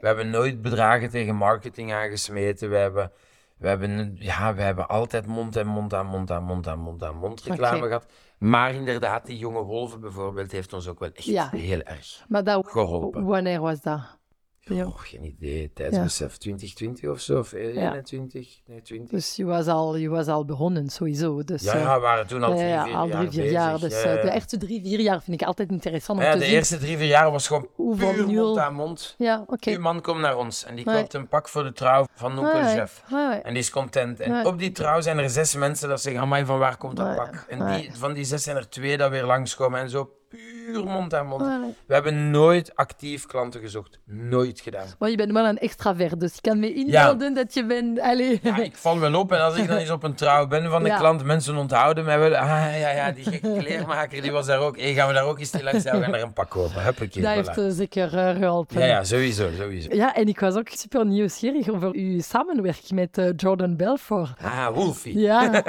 We 0.00 0.06
hebben 0.06 0.30
nooit 0.30 0.62
bedragen 0.62 1.10
tegen 1.10 1.36
marketing 1.36 1.92
aangesmeten. 1.92 2.70
We 2.70 2.76
hebben, 2.76 3.12
We 3.56 3.68
hebben, 3.68 4.16
ja, 4.18 4.54
we 4.54 4.62
hebben 4.62 4.88
altijd 4.88 5.26
mond 5.26 5.56
en 5.56 5.66
mond 5.66 5.94
aan 5.94 6.06
mond 6.06 6.30
aan 6.30 6.42
mond 6.44 6.66
aan 6.68 6.78
mond 6.78 7.02
aan 7.04 7.16
mond 7.16 7.42
reclame 7.42 7.86
gehad. 7.86 8.06
Maar 8.42 8.74
inderdaad, 8.74 9.26
die 9.26 9.38
jonge 9.38 9.62
wolven 9.62 10.00
bijvoorbeeld 10.00 10.52
heeft 10.52 10.72
ons 10.72 10.88
ook 10.88 10.98
wel 10.98 11.10
echt 11.12 11.50
heel 11.50 11.80
erg 11.80 12.24
maar 12.28 12.44
dat, 12.44 12.66
geholpen. 12.68 13.24
Wanneer 13.24 13.60
was 13.60 13.80
dat? 13.80 14.18
Ja. 14.64 14.86
Oh, 14.86 14.98
geen 14.98 15.24
idee. 15.24 15.70
Tijdsbesef 15.74 16.36
2020 16.36 17.10
of 17.10 17.20
zo, 17.20 17.38
of 17.38 17.52
21, 17.52 18.60
nee, 18.66 18.82
20. 18.82 19.10
Dus 19.10 19.36
je 19.36 19.44
was 19.44 19.66
al, 19.66 19.96
je 19.96 20.08
was 20.08 20.26
al 20.26 20.44
begonnen, 20.44 20.88
sowieso. 20.88 21.44
Dus, 21.44 21.62
ja, 21.62 21.76
ja, 21.76 21.94
we 21.94 22.00
waren 22.00 22.26
toen 22.26 22.42
al 22.42 22.56
drie, 22.56 22.80
vier, 22.82 22.94
al 22.94 23.08
drie, 23.08 23.30
vier 23.30 23.50
jaar. 23.50 23.78
Dus 23.78 24.04
uh, 24.04 24.22
de 24.22 24.30
eerste 24.30 24.58
drie, 24.58 24.80
vier 24.82 25.00
jaar 25.00 25.22
vind 25.22 25.40
ik 25.40 25.46
altijd 25.46 25.70
interessant 25.70 26.18
om 26.18 26.24
ja, 26.24 26.32
te 26.32 26.38
de 26.38 26.44
zien. 26.44 26.54
eerste 26.54 26.78
drie, 26.78 26.96
vier 26.96 27.06
jaar 27.06 27.30
was 27.30 27.46
gewoon 27.46 27.68
Hoeveel 27.74 28.12
puur 28.12 28.26
mond 28.26 28.58
aan 28.58 28.74
mond. 28.74 29.14
Ja, 29.18 29.40
oké. 29.40 29.52
Okay. 29.52 29.74
Uw 29.74 29.80
man 29.80 30.00
komt 30.00 30.20
naar 30.20 30.36
ons 30.36 30.64
en 30.64 30.74
die 30.74 30.84
koopt 30.84 31.14
een 31.14 31.28
pak 31.28 31.48
voor 31.48 31.62
de 31.62 31.72
trouw 31.72 32.06
van 32.14 32.34
Noepel 32.34 32.64
Chef. 32.64 33.02
En 33.42 33.52
die 33.52 33.62
is 33.62 33.70
content. 33.70 34.20
En 34.20 34.46
op 34.46 34.58
die 34.58 34.72
trouw 34.72 35.00
zijn 35.00 35.18
er 35.18 35.30
zes 35.30 35.54
mensen 35.54 35.88
dat 35.88 36.00
zeggen, 36.00 36.22
amai, 36.22 36.44
van 36.44 36.58
waar 36.58 36.76
komt 36.76 36.96
dat 36.96 37.16
pak? 37.16 37.46
En 37.48 37.66
die, 37.66 37.90
van 37.92 38.12
die 38.12 38.24
zes 38.24 38.42
zijn 38.42 38.56
er 38.56 38.68
twee 38.68 38.96
dat 38.96 39.10
weer 39.10 39.24
langskomen 39.24 39.80
en 39.80 39.90
zo 39.90 40.10
puur 40.32 40.84
mond 40.84 41.14
aan 41.14 41.26
mond. 41.26 41.42
We 41.86 41.94
hebben 41.94 42.30
nooit 42.30 42.76
actief 42.76 43.26
klanten 43.26 43.60
gezocht. 43.60 43.98
Nooit 44.04 44.60
gedaan. 44.60 44.86
Maar 44.98 45.10
je 45.10 45.16
bent 45.16 45.32
wel 45.32 45.46
een 45.46 45.58
extravert, 45.58 46.20
dus 46.20 46.34
ik 46.34 46.42
kan 46.42 46.58
me 46.58 46.74
inbeelden 46.74 47.34
dat 47.34 47.54
je 47.54 47.66
bent... 47.66 48.00
Allez. 48.00 48.38
Ja, 48.42 48.56
ik 48.56 48.76
val 48.76 48.98
wel 48.98 49.14
op. 49.14 49.32
En 49.32 49.40
als 49.40 49.56
ik 49.56 49.68
dan 49.68 49.76
eens 49.76 49.90
op 49.90 50.02
een 50.02 50.14
trouw 50.14 50.46
ben 50.46 50.70
van 50.70 50.82
de 50.82 50.88
ja. 50.88 50.98
klant, 50.98 51.24
mensen 51.24 51.56
onthouden 51.56 52.04
mij 52.04 52.18
wel. 52.18 52.36
Ah, 52.36 52.48
ja, 52.80 52.90
ja, 52.90 53.12
die 53.12 53.24
gekke 53.24 53.56
kleermaker, 53.58 54.22
die 54.22 54.32
was 54.32 54.46
daar 54.46 54.58
ook. 54.58 54.78
Hey, 54.78 54.94
gaan 54.94 55.08
we 55.08 55.14
daar 55.14 55.24
ook 55.24 55.38
eens 55.38 55.50
te 55.50 55.62
langs? 55.62 55.82
Ja, 55.82 55.98
we 55.98 56.02
gaan 56.02 56.14
er 56.14 56.22
een 56.22 56.32
pak 56.32 56.50
kopen. 56.50 56.82
Huppakee, 56.82 57.22
dat 57.22 57.32
heeft 57.32 57.58
uh, 57.58 57.66
zeker 57.68 58.14
uh, 58.14 58.36
geholpen. 58.36 58.80
Ja, 58.80 58.86
ja, 58.86 59.04
sowieso, 59.04 59.50
sowieso. 59.56 59.94
Ja, 59.94 60.14
en 60.14 60.28
ik 60.28 60.40
was 60.40 60.54
ook 60.54 60.68
super 60.68 61.06
nieuwsgierig 61.06 61.68
over 61.68 61.94
uw 61.94 62.20
samenwerking 62.20 62.90
met 62.90 63.18
uh, 63.18 63.30
Jordan 63.36 63.76
Belfort. 63.76 64.30
Ah, 64.42 64.68
Wolfie. 64.74 65.18
Ja. 65.18 65.50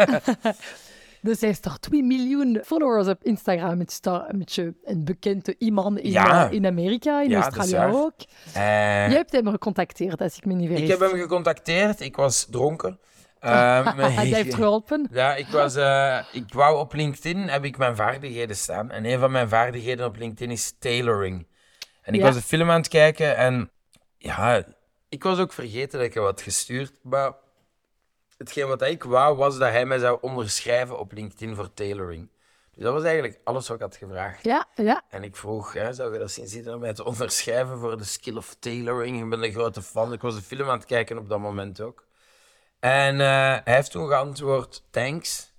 Dus 1.24 1.42
hij 1.42 1.50
is 1.50 1.60
toch 1.60 1.80
2 1.80 2.04
miljoen 2.04 2.62
followers 2.66 3.08
op 3.08 3.24
Instagram. 3.24 3.80
Het 3.80 3.92
is 3.92 4.00
toch 4.00 4.28
een 4.28 4.38
beetje 4.38 4.74
een 4.84 5.06
bekende 5.06 5.56
iemand 5.58 6.00
in, 6.00 6.12
ja. 6.12 6.50
in 6.50 6.66
Amerika, 6.66 7.22
in 7.22 7.30
ja, 7.30 7.42
Australië 7.42 7.94
ook. 7.96 8.14
Uh, 8.48 8.54
Je 9.10 9.16
hebt 9.16 9.32
hem 9.32 9.48
gecontacteerd, 9.48 10.22
als 10.22 10.38
ik 10.38 10.46
me 10.46 10.54
niet 10.54 10.68
vergis. 10.68 10.90
Ik 10.90 11.00
heb 11.00 11.10
hem 11.10 11.20
gecontacteerd. 11.20 12.00
Ik 12.00 12.16
was 12.16 12.48
dronken. 12.50 13.00
Uh, 13.42 13.98
hij 14.16 14.26
heeft 14.42 14.54
geholpen. 14.54 15.08
Ja, 15.12 15.36
ik, 15.36 15.48
was, 15.48 15.76
uh, 15.76 16.20
ik 16.32 16.54
wou 16.54 16.80
op 16.80 16.94
LinkedIn, 16.94 17.38
heb 17.38 17.64
ik 17.64 17.78
mijn 17.78 17.96
vaardigheden 17.96 18.56
staan. 18.56 18.92
En 18.92 19.06
een 19.06 19.20
van 19.20 19.32
mijn 19.32 19.50
vaardigheden 19.50 20.06
op 20.06 20.18
LinkedIn 20.18 20.52
is 20.52 20.74
tailoring. 20.80 21.48
En 22.02 22.14
ik 22.14 22.20
ja. 22.20 22.26
was 22.26 22.36
een 22.36 22.42
film 22.42 22.70
aan 22.70 22.80
het 22.80 22.88
kijken 22.88 23.38
en 23.38 23.72
ja, 24.18 24.64
ik 25.10 25.24
was 25.24 25.40
ook 25.40 25.54
vergeten 25.54 26.00
dat 26.00 26.08
ik 26.08 26.14
hem 26.14 26.24
had 26.24 26.42
gestuurd. 26.42 26.92
Maar 27.02 27.34
hetgeen 28.38 28.68
wat 28.68 28.82
ik 28.82 29.04
wou, 29.04 29.38
was 29.38 29.58
dat 29.58 29.70
hij 29.70 29.86
mij 29.86 30.00
zou 30.00 30.18
onderschrijven 30.22 31.00
op 31.00 31.12
LinkedIn 31.12 31.56
voor 31.56 31.74
tailoring. 31.74 32.30
Dus 32.74 32.84
dat 32.84 32.94
was 32.94 33.04
eigenlijk 33.04 33.40
alles 33.44 33.68
wat 33.68 33.78
ik 33.78 33.84
had 33.84 33.96
gevraagd. 33.96 34.44
Ja, 34.44 34.66
ja. 34.76 35.04
En 35.10 35.24
ik 35.24 35.36
vroeg, 35.36 35.74
hè, 35.74 35.94
zou 35.94 36.14
je 36.14 36.20
dat 36.20 36.32
zien 36.32 36.48
zitten 36.48 36.74
om 36.74 36.80
mij 36.80 36.94
te 36.94 37.04
onderschrijven 37.06 37.80
voor 37.80 37.98
de 37.98 38.04
skill 38.04 38.36
of 38.36 38.56
tailoring? 38.60 39.24
Ik 39.24 39.30
ben 39.30 39.44
een 39.44 39.52
grote 39.52 39.82
fan. 39.82 40.14
Ik 40.14 40.22
was 40.22 40.36
de 40.36 40.42
film 40.42 40.70
aan 40.70 40.78
het 40.78 40.86
kijken 40.86 41.18
op 41.18 41.30
dat 41.30 41.40
moment 41.40 41.82
ook. 41.82 42.06
En 42.80 43.16
uh, 43.16 43.28
hij 43.28 43.62
heeft 43.64 43.92
toen 43.92 44.08
geantwoord, 44.08 44.84
thanks. 44.90 45.54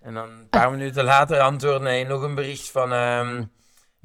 En 0.00 0.14
dan 0.14 0.30
een 0.30 0.48
paar 0.48 0.70
minuten 0.70 1.04
later 1.04 1.40
antwoordde 1.40 1.88
hij 1.88 2.04
nog 2.04 2.22
een 2.22 2.34
bericht 2.34 2.70
van... 2.70 2.92
Um, 2.92 3.52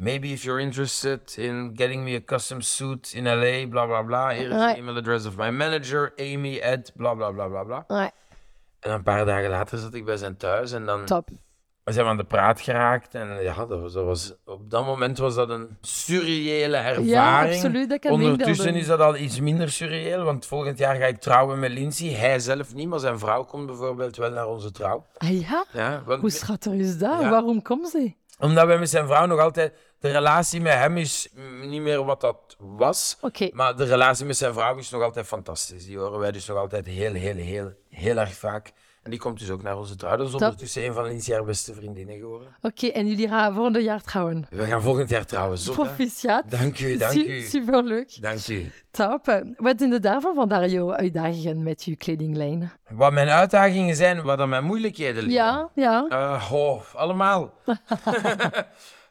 Maybe 0.01 0.31
if 0.31 0.45
you're 0.45 0.61
interested 0.61 1.37
in 1.37 1.73
getting 1.75 2.03
me 2.05 2.15
a 2.15 2.21
custom 2.21 2.61
suit 2.61 3.13
in 3.13 3.25
LA, 3.25 3.65
bla 3.65 3.85
bla 3.85 4.01
bla. 4.01 4.29
Here 4.29 4.49
is 4.49 4.49
the 4.49 4.77
email 4.77 4.97
address 4.97 5.25
of 5.25 5.37
my 5.37 5.51
manager, 5.51 6.13
Amy 6.17 6.61
at 6.61 6.91
bla 6.95 7.13
bla 7.15 7.31
bla 7.31 7.47
bla 7.47 7.63
bla. 7.63 7.85
Nee. 7.87 8.09
En 8.79 8.91
een 8.91 9.03
paar 9.03 9.25
dagen 9.25 9.49
later 9.49 9.77
zat 9.77 9.93
ik 9.93 10.05
bij 10.05 10.17
zijn 10.17 10.37
thuis 10.37 10.71
en 10.71 10.85
dan 10.85 11.05
Top. 11.05 11.29
zijn 11.83 12.05
we 12.05 12.11
aan 12.11 12.17
de 12.17 12.23
praat 12.23 12.61
geraakt. 12.61 13.15
En 13.15 13.43
ja, 13.43 13.65
dat 13.65 13.79
was, 13.79 13.93
dat 13.93 14.05
was, 14.05 14.33
op 14.45 14.69
dat 14.69 14.85
moment 14.85 15.17
was 15.17 15.35
dat 15.35 15.49
een 15.49 15.77
surreële 15.81 16.77
ervaring. 16.77 17.09
Ja, 17.09 17.47
absoluut. 17.47 17.89
Dat 17.89 17.99
kan 17.99 18.11
Ondertussen 18.11 18.75
is 18.75 18.87
dat 18.87 18.99
al 18.99 19.17
iets 19.17 19.39
minder 19.39 19.71
surreëel, 19.71 20.23
want 20.23 20.45
volgend 20.45 20.77
jaar 20.77 20.95
ga 20.95 21.05
ik 21.05 21.19
trouwen 21.19 21.59
met 21.59 21.71
Lindsay. 21.71 22.09
Hij 22.13 22.39
zelf 22.39 22.73
niet, 22.73 22.87
maar 22.87 22.99
zijn 22.99 23.19
vrouw 23.19 23.43
komt 23.43 23.65
bijvoorbeeld 23.65 24.15
wel 24.15 24.31
naar 24.31 24.47
onze 24.47 24.71
trouw. 24.71 25.05
Ah 25.17 25.39
ja? 25.39 25.65
ja 25.73 26.01
want, 26.05 26.21
Hoe 26.21 26.29
schattig 26.29 26.73
is 26.73 26.97
dat? 26.97 27.21
Ja. 27.21 27.29
Waarom 27.29 27.61
komt 27.61 27.89
ze? 27.89 28.13
Omdat 28.39 28.67
wij 28.67 28.77
met 28.77 28.89
zijn 28.89 29.07
vrouw 29.07 29.25
nog 29.25 29.39
altijd... 29.39 29.73
De 29.99 30.11
relatie 30.11 30.61
met 30.61 30.73
hem 30.73 30.97
is 30.97 31.27
niet 31.61 31.81
meer 31.81 32.05
wat 32.05 32.21
dat 32.21 32.55
was. 32.57 33.17
Okay. 33.21 33.51
Maar 33.53 33.75
de 33.75 33.83
relatie 33.83 34.25
met 34.25 34.37
zijn 34.37 34.53
vrouw 34.53 34.77
is 34.77 34.89
nog 34.89 35.01
altijd 35.01 35.25
fantastisch. 35.25 35.85
Die 35.85 35.97
horen 35.97 36.19
wij 36.19 36.31
dus 36.31 36.45
nog 36.45 36.57
altijd 36.57 36.85
heel, 36.85 37.13
heel, 37.13 37.35
heel, 37.35 37.73
heel 37.89 38.17
erg 38.17 38.33
vaak. 38.33 38.71
En 39.03 39.11
die 39.11 39.19
komt 39.19 39.39
dus 39.39 39.49
ook 39.49 39.63
naar 39.63 39.77
onze 39.77 39.95
trouw. 39.95 40.17
Dat 40.17 40.27
is 40.27 40.33
ondertussen 40.33 40.85
een 40.85 40.93
van 40.93 41.03
Lindsay 41.03 41.35
haar 41.35 41.43
beste 41.43 41.73
vriendinnen 41.73 42.17
geworden. 42.17 42.47
Oké, 42.61 42.85
okay, 42.85 42.89
en 42.89 43.07
jullie 43.07 43.27
gaan 43.27 43.53
volgend 43.53 43.83
jaar 43.83 44.01
trouwen? 44.01 44.47
We 44.49 44.65
gaan 44.65 44.81
volgend 44.81 45.09
jaar 45.09 45.25
trouwen. 45.25 45.57
Zot, 45.57 45.75
Proficiat. 45.75 46.43
Dank 46.49 46.79
u, 46.79 46.97
dank 46.97 47.13
u. 47.15 47.41
Superleuk. 47.41 48.21
Dank 48.21 48.47
u. 48.47 48.71
Top. 48.91 49.43
Wat 49.57 49.75
zijn 49.77 49.89
de 49.89 49.99
daarvan 49.99 50.35
vandaar 50.35 50.67
jouw 50.67 50.93
uitdagingen 50.93 51.63
met 51.63 51.83
je 51.83 51.95
kledinglijn? 51.95 52.71
Wat 52.89 53.11
mijn 53.13 53.29
uitdagingen 53.29 53.95
zijn, 53.95 54.21
wat 54.21 54.37
dan 54.37 54.49
mijn 54.49 54.63
moeilijkheden 54.63 55.23
liggen? 55.23 55.33
Ja, 55.33 55.69
ja. 55.73 56.05
Uh, 56.09 56.51
oh, 56.51 56.81
allemaal. 56.95 57.53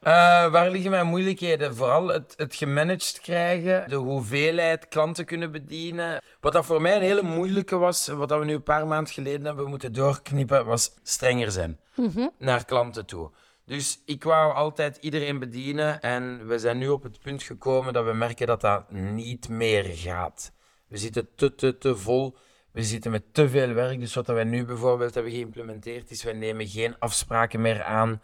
Uh, 0.03 0.51
waar 0.51 0.71
liggen 0.71 0.91
mijn 0.91 1.07
moeilijkheden? 1.07 1.77
Vooral 1.77 2.09
het, 2.09 2.35
het 2.37 2.55
gemanaged 2.55 3.19
krijgen, 3.23 3.89
de 3.89 3.97
hoeveelheid 3.97 4.89
klanten 4.89 5.25
kunnen 5.25 5.53
bedienen. 5.53 6.23
Wat 6.41 6.53
dat 6.53 6.67
voor 6.67 6.83
mij 6.83 6.97
een 6.97 7.03
hele 7.03 7.23
moeilijke 7.23 7.77
was, 7.77 8.07
wat 8.07 8.29
dat 8.29 8.39
we 8.39 8.45
nu 8.45 8.55
een 8.55 8.63
paar 8.63 8.87
maanden 8.87 9.13
geleden 9.13 9.45
hebben 9.45 9.69
moeten 9.69 9.93
doorknippen, 9.93 10.67
was 10.67 10.91
strenger 11.03 11.51
zijn 11.51 11.81
mm 11.95 12.11
-hmm. 12.15 12.31
naar 12.39 12.65
klanten 12.65 13.07
toe. 13.07 13.31
Dus 13.65 14.03
ik 14.05 14.25
wou 14.25 14.55
altijd 14.55 14.97
iedereen 14.97 15.39
bedienen 15.39 16.01
en 16.01 16.47
we 16.47 16.59
zijn 16.59 16.79
nu 16.79 16.89
op 16.89 17.03
het 17.03 17.21
punt 17.21 17.43
gekomen 17.43 17.93
dat 17.93 18.05
we 18.05 18.13
merken 18.13 18.47
dat 18.47 18.61
dat 18.61 18.91
niet 18.91 19.49
meer 19.49 19.85
gaat. 19.85 20.53
We 20.87 20.97
zitten 20.97 21.29
te, 21.37 21.55
te, 21.55 21.79
te 21.79 21.97
vol. 21.97 22.37
We 22.73 22.83
zitten 22.83 23.11
met 23.11 23.35
te 23.35 23.49
veel 23.49 23.73
werk. 23.73 24.01
Dus 24.01 24.15
wat 24.15 24.27
wij 24.27 24.45
nu 24.45 24.65
bijvoorbeeld 24.65 25.15
hebben 25.15 25.33
geïmplementeerd 25.33 26.11
is, 26.11 26.23
wij 26.23 26.33
nemen 26.33 26.67
geen 26.67 26.99
afspraken 26.99 27.61
meer 27.61 27.83
aan 27.83 28.23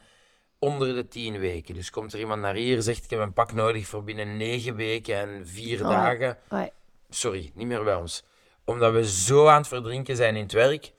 onder 0.64 0.94
de 0.94 1.09
tien 1.09 1.38
weken. 1.38 1.75
Dus 1.75 1.90
komt 1.90 2.12
er 2.12 2.18
iemand 2.18 2.40
naar 2.40 2.54
hier, 2.54 2.83
zegt 2.83 3.04
ik 3.04 3.11
heb 3.11 3.21
een 3.21 3.33
pak 3.33 3.52
nodig 3.52 3.87
voor 3.87 4.04
binnen 4.04 4.37
negen 4.37 4.76
weken 4.76 5.16
en 5.16 5.47
vier 5.47 5.83
oh, 5.83 5.88
dagen. 5.88 6.38
Oh. 6.50 6.62
Sorry, 7.09 7.50
niet 7.54 7.66
meer 7.66 7.85
bij 7.85 7.94
ons. 7.94 8.25
Omdat 8.64 8.92
we 8.92 9.09
zo 9.09 9.47
aan 9.47 9.59
het 9.59 9.68
verdrinken 9.68 10.16
zijn 10.16 10.37
in 10.37 10.42
het 10.42 10.52
werk. 10.52 10.92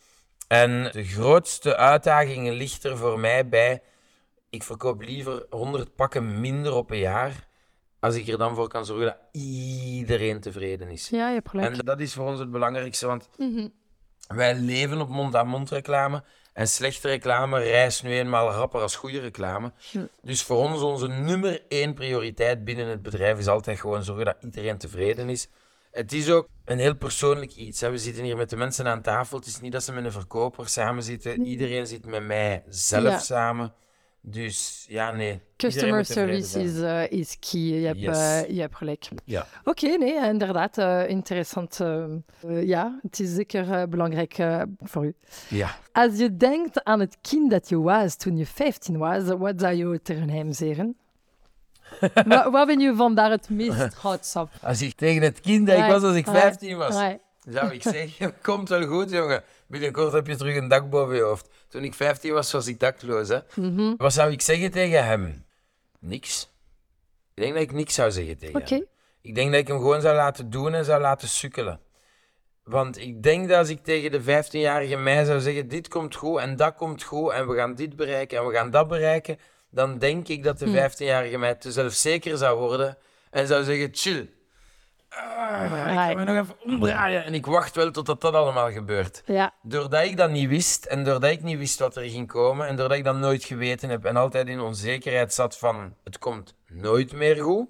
En 0.48 0.90
de 0.92 1.04
grootste 1.04 1.78
uitdaging 1.78 2.50
ligt 2.50 2.84
er 2.84 2.98
voor 2.98 3.20
mij 3.20 3.50
bij. 3.50 3.82
Ik 4.50 4.64
verkoop 4.64 5.02
liever 5.02 5.46
100 5.50 5.96
pakken 5.96 6.40
minder 6.40 6.74
op 6.74 6.92
een 6.92 6.98
jaar. 6.98 7.48
Als 8.00 8.16
ik 8.16 8.28
er 8.28 8.38
dan 8.38 8.56
voor 8.56 8.68
kan 8.68 8.86
zorgen 8.86 9.06
dat 9.06 9.42
iedereen 9.42 10.40
tevreden 10.40 10.90
is. 10.90 11.10
Ja, 11.10 11.28
je 11.28 11.34
hebt 11.34 11.50
gelijk. 11.50 11.78
En 11.78 11.86
dat 11.86 12.00
is 12.00 12.14
voor 12.14 12.28
ons 12.28 12.40
het 12.40 12.52
belangrijkste, 12.52 13.08
want 13.08 13.30
mm 13.38 13.56
-hmm. 13.56 13.74
wij 14.28 14.56
leven 14.56 15.02
op 15.02 15.10
mond-aan-mond 15.10 15.70
reclame. 15.70 16.24
En 16.56 16.68
slechte 16.68 17.08
reclame 17.08 17.60
reist 17.60 18.04
nu 18.04 18.12
eenmaal 18.12 18.52
rapper 18.52 18.82
als 18.82 18.96
goede 18.96 19.20
reclame. 19.20 19.72
Dus 20.22 20.44
voor 20.44 20.58
ons, 20.58 20.82
onze 20.82 21.08
nummer 21.08 21.62
één 21.68 21.94
prioriteit 21.94 22.64
binnen 22.64 22.88
het 22.88 23.02
bedrijf 23.02 23.38
is 23.40 23.48
altijd 23.48 23.80
gewoon 23.80 24.04
zorgen 24.04 24.26
dat 24.26 24.36
iedereen 24.42 24.78
tevreden 24.78 25.30
is. 25.30 25.48
Het 25.92 26.14
is 26.14 26.30
ook 26.30 26.48
een 26.66 26.80
heel 26.80 26.96
persoonlijk 26.96 27.56
iets. 27.56 27.82
Hè. 27.82 27.90
We 27.90 27.98
zitten 27.98 28.24
hier 28.24 28.38
met 28.38 28.50
de 28.50 28.56
mensen 28.56 28.88
aan 28.88 29.02
tafel. 29.02 29.38
Het 29.38 29.48
is 29.48 29.60
niet 29.60 29.72
dat 29.72 29.84
ze 29.84 29.92
met 29.94 30.06
een 30.06 30.12
verkoper 30.12 30.70
samen 30.70 31.04
zitten. 31.04 31.46
Iedereen 31.46 31.88
zit 31.88 32.06
met 32.06 32.24
mij 32.24 32.64
zelf 32.70 33.04
Ja. 33.04 33.20
samen. 33.20 33.74
Dus 34.28 34.86
ja, 34.88 35.12
nee. 35.12 35.42
Customer 35.58 36.06
service 36.06 36.60
is, 36.64 36.76
uh, 36.76 37.12
is 37.12 37.38
key. 37.40 37.62
Je 37.62 37.86
hebt, 37.86 38.00
Yes. 38.00 38.18
uh, 38.18 38.50
je 38.50 38.62
hebt 38.62 38.76
gelijk. 38.76 39.08
Ja. 39.24 39.48
Oké, 39.64 39.86
okay, 39.86 39.96
nee, 39.96 40.30
inderdaad. 40.30 40.78
Uh, 40.78 41.10
interessant. 41.10 41.80
ja, 42.48 43.00
het 43.02 43.20
is 43.20 43.34
zeker 43.34 43.90
belangrijk 43.90 44.36
voor 44.82 45.06
u. 45.06 45.14
Ja. 45.50 45.78
Als 45.92 46.18
je 46.18 46.38
denkt 46.38 46.84
aan 46.84 47.00
het 47.00 47.18
kind 47.22 47.52
dat 47.52 47.70
je 47.70 47.80
was 47.82 48.16
toen 48.16 48.38
je 48.38 48.46
15 48.46 48.98
was, 48.98 49.24
wat 49.38 49.54
zou 49.58 49.74
je 49.76 50.02
tegen 50.02 50.30
hem 50.30 50.54
zeggen? 50.54 50.96
wat, 52.26 52.52
wat 52.52 52.68
ben 52.68 52.80
je 52.80 52.96
vandaar 52.96 53.32
het 53.32 53.50
meest 53.50 53.92
trots 54.00 54.36
op? 54.36 54.50
Als 54.62 54.82
ik 54.82 54.96
tegen 54.96 55.22
het 55.22 55.40
kind 55.42 55.68
dat 55.68 55.78
ik 55.78 55.86
was 55.86 56.04
als 56.04 56.16
ik 56.16 56.26
15 56.26 56.78
was, 56.78 56.96
zou 57.50 57.74
ik 57.74 57.82
zeggen, 57.82 58.34
komt 58.42 58.70
wel 58.70 58.88
goed 58.88 59.10
jongen. 59.10 59.44
Binnenkort 59.80 60.14
heb 60.14 60.28
je 60.28 60.36
terug 60.36 60.56
een 60.56 60.68
dak 60.68 60.90
boven 60.90 61.16
je 61.16 61.22
hoofd. 61.22 61.50
Toen 61.68 61.84
ik 61.84 61.94
15 61.94 62.34
was, 62.34 62.52
was 62.52 62.68
ik 62.68 62.80
dakloos. 62.80 63.28
Hè? 63.28 63.40
Mhm. 63.56 63.94
Wat 63.98 64.14
zou 64.14 64.32
ik 64.32 64.42
zeggen 64.42 64.72
tegen 64.72 65.06
hem? 65.06 65.46
Niks. 66.00 66.54
Ik 67.34 67.44
denk 67.44 67.54
dat 67.54 67.64
ik 67.64 67.72
niks 67.72 67.94
zou 67.94 68.12
zeggen 68.12 68.38
tegen 68.38 68.62
hem. 68.66 68.86
Ik 69.22 69.36
denk 69.36 69.52
dat 69.52 69.60
ik 69.60 69.68
hem 69.68 69.78
gewoon 69.78 70.02
zou 70.02 70.16
laten 70.16 70.50
doen 70.50 70.74
en 70.74 70.86
zou 70.86 71.02
laten 71.02 71.28
sukkelen. 71.28 71.80
Want 72.64 72.98
ik 72.98 73.24
denk 73.24 73.48
dat 73.48 73.58
als 73.58 73.70
ik 73.70 73.84
tegen 73.84 74.12
de 74.12 74.22
15-jarige 74.22 74.96
mij 74.96 75.26
zou 75.26 75.40
zeggen: 75.40 75.68
dit 75.68 75.88
komt 75.88 76.16
goed 76.16 76.40
en 76.40 76.56
dat 76.56 76.76
komt 76.76 77.04
goed 77.04 77.32
en 77.32 77.48
we 77.48 77.56
gaan 77.56 77.76
dit 77.76 77.96
bereiken 77.96 78.38
en 78.38 78.48
we 78.48 78.54
gaan 78.54 78.70
dat 78.72 78.88
bereiken, 78.88 79.38
dan 79.70 79.98
denk 79.98 80.28
ik 80.28 80.44
dat 80.44 80.60
de 80.60 80.66
Hm. 80.66 80.90
15-jarige 80.92 81.38
mij 81.38 81.56
te 81.56 81.72
zelfzeker 81.72 82.38
zou 82.38 82.60
worden 82.60 82.98
en 83.30 83.48
zou 83.48 83.64
zeggen: 83.64 83.90
chill. 83.92 84.30
Ah, 85.16 85.64
ik 85.64 85.98
ga 85.98 86.14
me 86.14 86.24
nog 86.24 86.44
even 86.44 86.56
omdraaien. 86.64 87.24
En 87.24 87.34
ik 87.34 87.46
wacht 87.46 87.76
wel 87.76 87.92
totdat 87.92 88.22
dat 88.22 88.34
allemaal 88.34 88.72
gebeurt. 88.72 89.24
Ja. 89.26 89.54
Doordat 89.62 90.04
ik 90.04 90.18
dat 90.18 90.30
niet 90.30 90.50
wist 90.50 90.86
en 90.86 91.04
doordat 91.04 91.32
ik 91.32 91.44
niet 91.44 91.58
wist 91.58 91.80
wat 91.80 91.96
er 91.96 92.10
ging 92.10 92.28
komen 92.28 92.68
en 92.68 92.76
doordat 92.76 92.98
ik 92.98 93.04
dat 93.04 93.16
nooit 93.16 93.44
geweten 93.44 93.90
heb 93.90 94.06
en 94.06 94.18
altijd 94.18 94.48
in 94.48 94.60
onzekerheid 94.60 95.34
zat 95.34 95.58
van 95.58 95.96
het 96.04 96.20
komt 96.20 96.56
nooit 96.68 97.14
meer 97.14 97.44
goed, 97.44 97.68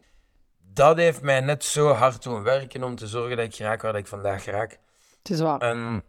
dat 0.73 0.97
heeft 0.97 1.21
mij 1.21 1.39
net 1.39 1.63
zo 1.63 1.91
hard 1.91 2.23
doen 2.23 2.43
werken 2.43 2.83
om 2.83 2.95
te 2.95 3.07
zorgen 3.07 3.37
dat 3.37 3.45
ik 3.45 3.57
raak 3.57 3.81
waar 3.81 3.95
ik 3.95 4.07
vandaag 4.07 4.45
raak. 4.45 4.79
Het 5.17 5.29
is 5.29 5.39
waar. 5.39 5.59
En, 5.59 6.03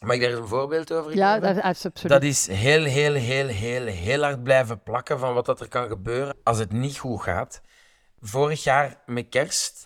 mag 0.00 0.14
ik 0.14 0.20
daar 0.20 0.30
eens 0.30 0.38
een 0.38 0.46
voorbeeld 0.46 0.92
over 0.92 1.10
geven? 1.10 1.26
Ja, 1.26 1.40
dat 1.40 1.56
is 1.56 1.62
absoluut. 1.62 2.08
Dat 2.08 2.22
is 2.22 2.46
heel, 2.46 2.84
heel, 2.84 3.14
heel, 3.14 3.46
heel, 3.46 3.86
heel 3.86 4.22
hard 4.22 4.42
blijven 4.42 4.82
plakken 4.82 5.18
van 5.18 5.34
wat 5.34 5.46
dat 5.46 5.60
er 5.60 5.68
kan 5.68 5.88
gebeuren 5.88 6.36
als 6.42 6.58
het 6.58 6.72
niet 6.72 6.98
goed 6.98 7.22
gaat. 7.22 7.60
Vorig 8.20 8.64
jaar 8.64 9.02
met 9.06 9.28
kerst 9.28 9.85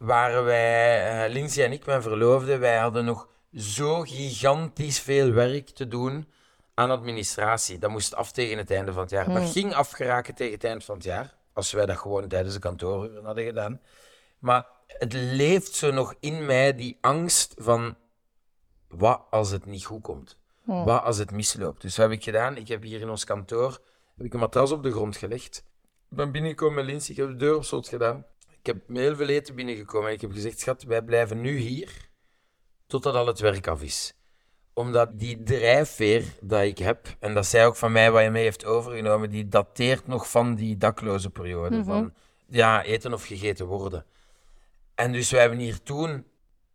waren 0.00 0.44
wij, 0.44 1.26
uh, 1.26 1.32
Lindsay 1.32 1.64
en 1.64 1.72
ik, 1.72 1.86
mijn 1.86 2.02
verloofde, 2.02 2.58
wij 2.58 2.78
hadden 2.78 3.04
nog 3.04 3.28
zo 3.54 4.00
gigantisch 4.00 5.00
veel 5.00 5.32
werk 5.32 5.70
te 5.70 5.88
doen 5.88 6.28
aan 6.74 6.90
administratie. 6.90 7.78
Dat 7.78 7.90
moest 7.90 8.14
af 8.14 8.32
tegen 8.32 8.58
het 8.58 8.70
einde 8.70 8.92
van 8.92 9.02
het 9.02 9.10
jaar. 9.10 9.24
Dat 9.24 9.36
Hmm. 9.36 9.46
ging 9.46 9.74
afgeraken 9.74 10.34
tegen 10.34 10.52
het 10.54 10.64
eind 10.64 10.84
van 10.84 10.94
het 10.94 11.04
jaar, 11.04 11.34
als 11.52 11.72
wij 11.72 11.86
dat 11.86 11.96
gewoon 11.96 12.28
tijdens 12.28 12.54
de 12.54 12.60
kantooruren 12.60 13.24
hadden 13.24 13.44
gedaan. 13.44 13.80
Maar 14.38 14.66
het 14.86 15.12
leeft 15.12 15.74
zo 15.74 15.90
nog 15.90 16.14
in 16.20 16.46
mij, 16.46 16.74
die 16.74 16.98
angst 17.00 17.54
van 17.58 17.96
wat 18.88 19.22
als 19.30 19.50
het 19.50 19.66
niet 19.66 19.84
goed 19.84 20.02
komt? 20.02 20.38
Hmm. 20.62 20.84
Wat 20.84 21.02
als 21.02 21.18
het 21.18 21.30
misloopt? 21.30 21.82
Dus 21.82 21.96
wat 21.96 22.08
heb 22.08 22.18
ik 22.18 22.24
gedaan? 22.24 22.56
Ik 22.56 22.68
heb 22.68 22.82
hier 22.82 23.00
in 23.00 23.10
ons 23.10 23.24
kantoor 23.24 23.80
heb 24.16 24.26
ik 24.26 24.32
een 24.34 24.40
matras 24.40 24.70
op 24.70 24.82
de 24.82 24.90
grond 24.90 25.16
gelegd. 25.16 25.64
Ik 26.10 26.16
ben 26.16 26.32
binnengekomen 26.32 26.74
met 26.74 26.84
Lindsay, 26.84 27.10
ik 27.10 27.16
heb 27.16 27.28
de 27.28 27.36
deur 27.36 27.56
op 27.56 27.64
slot 27.64 27.88
gedaan. 27.88 28.24
Ik 28.62 28.66
heb 28.66 28.88
heel 28.88 29.16
veel 29.16 29.28
eten 29.28 29.54
binnengekomen 29.54 30.08
en 30.08 30.14
ik 30.14 30.20
heb 30.20 30.32
gezegd, 30.32 30.60
schat, 30.60 30.82
wij 30.82 31.02
blijven 31.02 31.40
nu 31.40 31.56
hier 31.56 32.08
totdat 32.86 33.14
al 33.14 33.26
het 33.26 33.40
werk 33.40 33.66
af 33.66 33.82
is. 33.82 34.14
Omdat 34.72 35.18
die 35.18 35.42
drijfveer 35.42 36.24
dat 36.40 36.62
ik 36.62 36.78
heb, 36.78 37.16
en 37.18 37.34
dat 37.34 37.46
zij 37.46 37.66
ook 37.66 37.76
van 37.76 37.92
mij 37.92 38.10
wat 38.10 38.22
je 38.22 38.30
mee 38.30 38.42
heeft 38.42 38.64
overgenomen, 38.64 39.30
die 39.30 39.48
dateert 39.48 40.06
nog 40.06 40.30
van 40.30 40.54
die 40.54 40.76
dakloze 40.76 41.30
periode. 41.30 41.84
Van 41.84 42.14
ja, 42.46 42.82
eten 42.82 43.12
of 43.12 43.26
gegeten 43.26 43.66
worden. 43.66 44.06
En 44.94 45.12
dus 45.12 45.30
wij 45.30 45.40
hebben 45.40 45.58
hier 45.58 45.82
toen, 45.82 46.26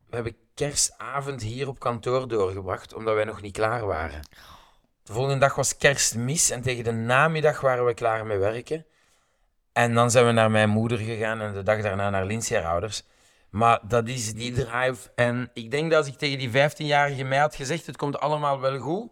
we 0.10 0.15
hebben 0.15 0.36
kerstavond 0.54 1.42
hier 1.42 1.68
op 1.68 1.80
kantoor 1.80 2.27
doorgebracht, 2.27 2.94
omdat 2.94 3.15
wij 3.15 3.24
nog 3.24 3.42
niet 3.42 3.54
klaar 3.54 3.86
waren. 3.86 4.22
De 5.04 5.13
volgende 5.13 5.39
dag 5.39 5.56
was 5.56 5.77
kerstmis 5.77 6.50
en 6.50 6.62
tegen 6.62 6.84
de 6.84 6.92
namiddag 6.92 7.62
waren 7.62 7.86
we 7.86 7.94
klaar 7.94 8.25
met 8.25 8.39
werken. 8.39 8.86
En 9.75 9.94
dan 9.94 10.12
zijn 10.12 10.25
we 10.25 10.32
naar 10.32 10.51
mijn 10.51 10.70
moeder 10.70 10.98
gegaan 10.98 11.41
en 11.41 11.53
de 11.53 11.63
dag 11.63 11.82
daarna 11.82 12.10
naar 12.10 12.25
Lindsay 12.25 12.62
haar 12.62 12.72
ouders. 12.72 13.03
Maar 13.50 13.79
dat 13.88 14.08
is 14.08 14.34
die 14.34 14.51
drive. 14.53 15.12
En 15.15 15.50
ik 15.53 15.72
denk 15.72 15.89
dat 15.89 16.00
als 16.00 16.08
ik 16.08 16.17
tegen 16.17 16.38
die 16.38 16.50
15-jarige 16.50 17.24
mij 17.24 17.38
had 17.38 17.55
gezegd, 17.55 17.86
het 17.86 17.98
komt 17.98 18.20
allemaal 18.20 18.60
wel 18.60 18.79
goed, 18.79 19.12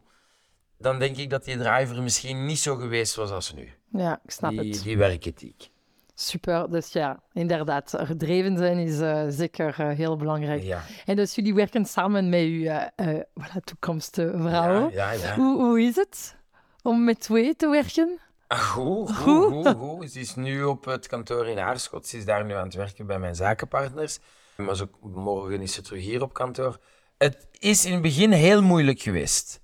dan 0.78 1.00
denk 1.00 1.18
ik 1.18 1.30
dat 1.30 1.46
die 1.46 1.58
driver 1.58 2.02
misschien 2.04 2.46
niet 2.46 2.60
zo 2.60 2.76
geweest 2.76 3.16
was 3.16 3.32
als 3.32 3.54
nu. 3.54 3.74
Ja, 3.92 4.20
ik 4.24 4.32
snap 4.32 4.50
Die, 4.52 4.72
het. 4.72 4.84
die 4.84 4.98
werkethiek. 4.98 5.70
Super. 6.16 6.70
Dus 6.70 6.92
ja, 6.92 7.20
inderdaad, 7.34 7.94
gedreven 7.98 8.58
zijn 8.58 8.78
is 8.78 9.00
eh, 9.00 9.24
zeker 9.28 9.76
eh, 9.80 9.90
heel 9.98 10.18
belangrijk. 10.18 10.64
Ja. 10.64 10.82
En 11.06 11.16
dus 11.16 11.36
jullie 11.36 11.54
werken 11.54 11.86
samen 11.86 12.30
met 12.30 12.42
uw 12.42 12.66
eh, 12.66 13.20
voilà, 13.20 13.64
toekomstige 13.64 14.38
vrouw. 14.38 14.90
Ja, 14.92 15.12
ja, 15.12 15.24
ja. 15.24 15.36
Hoe, 15.36 15.62
hoe 15.64 15.82
is 15.82 15.96
het 15.96 16.36
om 16.82 17.04
met 17.04 17.20
twee 17.20 17.56
te 17.56 17.70
werken? 17.70 18.20
Goed, 18.58 19.16
goed, 19.16 19.66
goed, 19.66 19.76
goed. 19.76 20.12
Ze 20.12 20.20
is 20.20 20.36
nu 20.36 20.64
op 20.64 20.86
het 20.86 21.08
kantoor 21.08 21.48
in 21.48 21.60
Aarschot. 21.60 22.08
Ze 22.08 22.18
is 22.18 22.26
daar 22.26 22.46
nu 22.46 22.54
aan 22.54 22.64
het 22.64 22.74
werken 22.74 23.06
bij 23.06 23.20
mijn 23.20 23.36
zakenpartners. 23.36 24.20
Maar 24.56 24.76
zo, 24.76 24.90
morgen 25.02 25.62
is 25.62 25.74
ze 25.74 25.82
terug 25.82 26.02
hier 26.02 26.22
op 26.22 26.34
kantoor. 26.34 26.80
Het 27.18 27.48
is 27.52 27.86
in 27.86 27.94
het 27.94 28.02
begin 28.02 28.32
heel 28.32 28.62
moeilijk 28.62 29.02
geweest. 29.02 29.62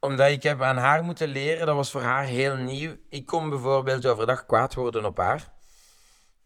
Omdat 0.00 0.30
ik 0.30 0.42
heb 0.42 0.62
aan 0.62 0.76
haar 0.76 1.04
moeten 1.04 1.28
leren, 1.28 1.66
dat 1.66 1.74
was 1.74 1.90
voor 1.90 2.02
haar 2.02 2.24
heel 2.24 2.56
nieuw. 2.56 2.96
Ik 3.08 3.26
kon 3.26 3.50
bijvoorbeeld 3.50 4.06
overdag 4.06 4.46
kwaad 4.46 4.74
worden 4.74 5.04
op 5.04 5.18
haar. 5.18 5.52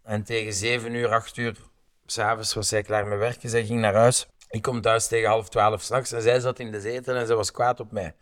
En 0.02 0.22
tegen 0.22 0.52
7 0.52 0.94
uur, 0.94 1.08
8 1.08 1.36
uur, 1.36 1.56
s'avonds 2.06 2.54
was 2.54 2.68
zij 2.68 2.82
klaar 2.82 3.06
met 3.06 3.18
werken. 3.18 3.48
Zij 3.48 3.64
ging 3.64 3.80
naar 3.80 3.94
huis. 3.94 4.26
Ik 4.48 4.62
kom 4.62 4.80
thuis 4.80 5.06
tegen 5.06 5.28
half 5.28 5.48
twaalf 5.48 5.82
s'nachts 5.82 6.12
en 6.12 6.22
zij 6.22 6.40
zat 6.40 6.58
in 6.58 6.70
de 6.70 6.80
zetel 6.80 7.14
en 7.14 7.26
ze 7.26 7.34
was 7.34 7.50
kwaad 7.50 7.80
op 7.80 7.92
mij. 7.92 8.14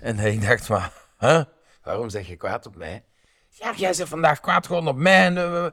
En 0.00 0.18
ik 0.18 0.42
dacht, 0.48 0.68
maar, 0.68 0.92
huh? 1.18 1.42
Waarom 1.82 2.08
zeg 2.10 2.28
je 2.28 2.36
kwaad 2.36 2.66
op 2.66 2.76
mij? 2.76 3.04
Ja, 3.48 3.72
jij 3.76 3.94
bent 3.96 4.08
vandaag 4.08 4.40
kwaad 4.40 4.66
geworden 4.66 4.90
op 4.90 4.96
mij. 4.96 5.24
En, 5.24 5.36
eh, 5.36 5.66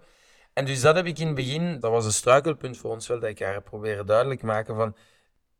en 0.53 0.65
dus 0.65 0.81
dat 0.81 0.95
heb 0.95 1.05
ik 1.05 1.19
in 1.19 1.25
het 1.25 1.35
begin, 1.35 1.79
dat 1.79 1.91
was 1.91 2.05
een 2.05 2.11
struikelpunt 2.11 2.77
voor 2.77 2.91
ons 2.91 3.07
wel, 3.07 3.19
dat 3.19 3.29
ik 3.29 3.39
haar 3.39 3.61
proberen 3.61 4.05
duidelijk 4.05 4.41
maken 4.41 4.75
van 4.75 4.95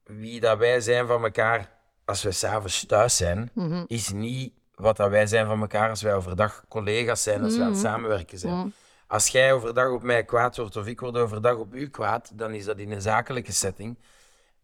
wie 0.04 0.40
dat 0.40 0.58
wij 0.58 0.80
zijn 0.82 1.08
van 1.08 1.24
elkaar 1.24 1.76
als 2.06 2.24
we 2.24 2.32
s'avonds 2.32 2.86
thuis 2.86 3.18
zijn, 3.18 3.52
is 3.88 4.12
niet 4.12 4.54
wat 4.76 4.98
dat 4.98 5.10
wij 5.10 5.28
zijn 5.28 5.46
van 5.46 5.62
elkaar 5.62 5.90
als 5.90 6.02
wij 6.02 6.14
overdag 6.16 6.66
collega's 6.68 7.24
zijn, 7.24 7.44
als 7.44 7.56
wij 7.58 7.66
aan 7.66 7.72
het 7.72 7.82
samenwerken 7.82 8.38
zijn. 8.38 8.74
Als 9.08 9.28
jij 9.28 9.54
overdag 9.54 9.90
op 9.92 10.04
mij 10.04 10.24
kwaad 10.26 10.58
wordt 10.58 10.76
of 10.76 10.88
ik 10.88 11.00
word 11.00 11.18
overdag 11.18 11.56
op 11.56 11.74
u 11.74 11.90
kwaad, 11.90 12.32
dan 12.34 12.54
is 12.54 12.66
dat 12.66 12.78
in 12.78 12.92
een 12.92 13.02
zakelijke 13.02 13.52
setting. 13.52 13.98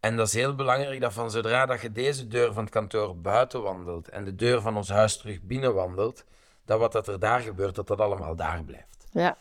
En 0.04 0.16
dat 0.16 0.26
is 0.26 0.34
heel 0.34 0.54
belangrijk 0.54 1.00
dat 1.00 1.12
van 1.12 1.30
zodra 1.30 1.66
dat 1.66 1.80
je 1.80 1.92
deze 1.92 2.28
deur 2.28 2.52
van 2.52 2.62
het 2.64 2.72
kantoor 2.72 3.16
buiten 3.16 3.62
wandelt 3.62 4.08
en 4.08 4.24
de 4.24 4.34
deur 4.34 4.60
van 4.60 4.76
ons 4.76 4.88
huis 4.88 5.16
terug 5.16 5.42
binnen 5.42 5.74
wandelt, 5.74 6.24
dat 6.64 6.78
wat 6.78 6.92
dat 6.92 7.08
er 7.08 7.18
daar 7.18 7.40
gebeurt, 7.40 7.74
dat 7.74 7.86
dat 7.86 8.00
allemaal 8.00 8.36
daar 8.36 8.62
blijft. 8.64 9.06
Ja, 9.12 9.36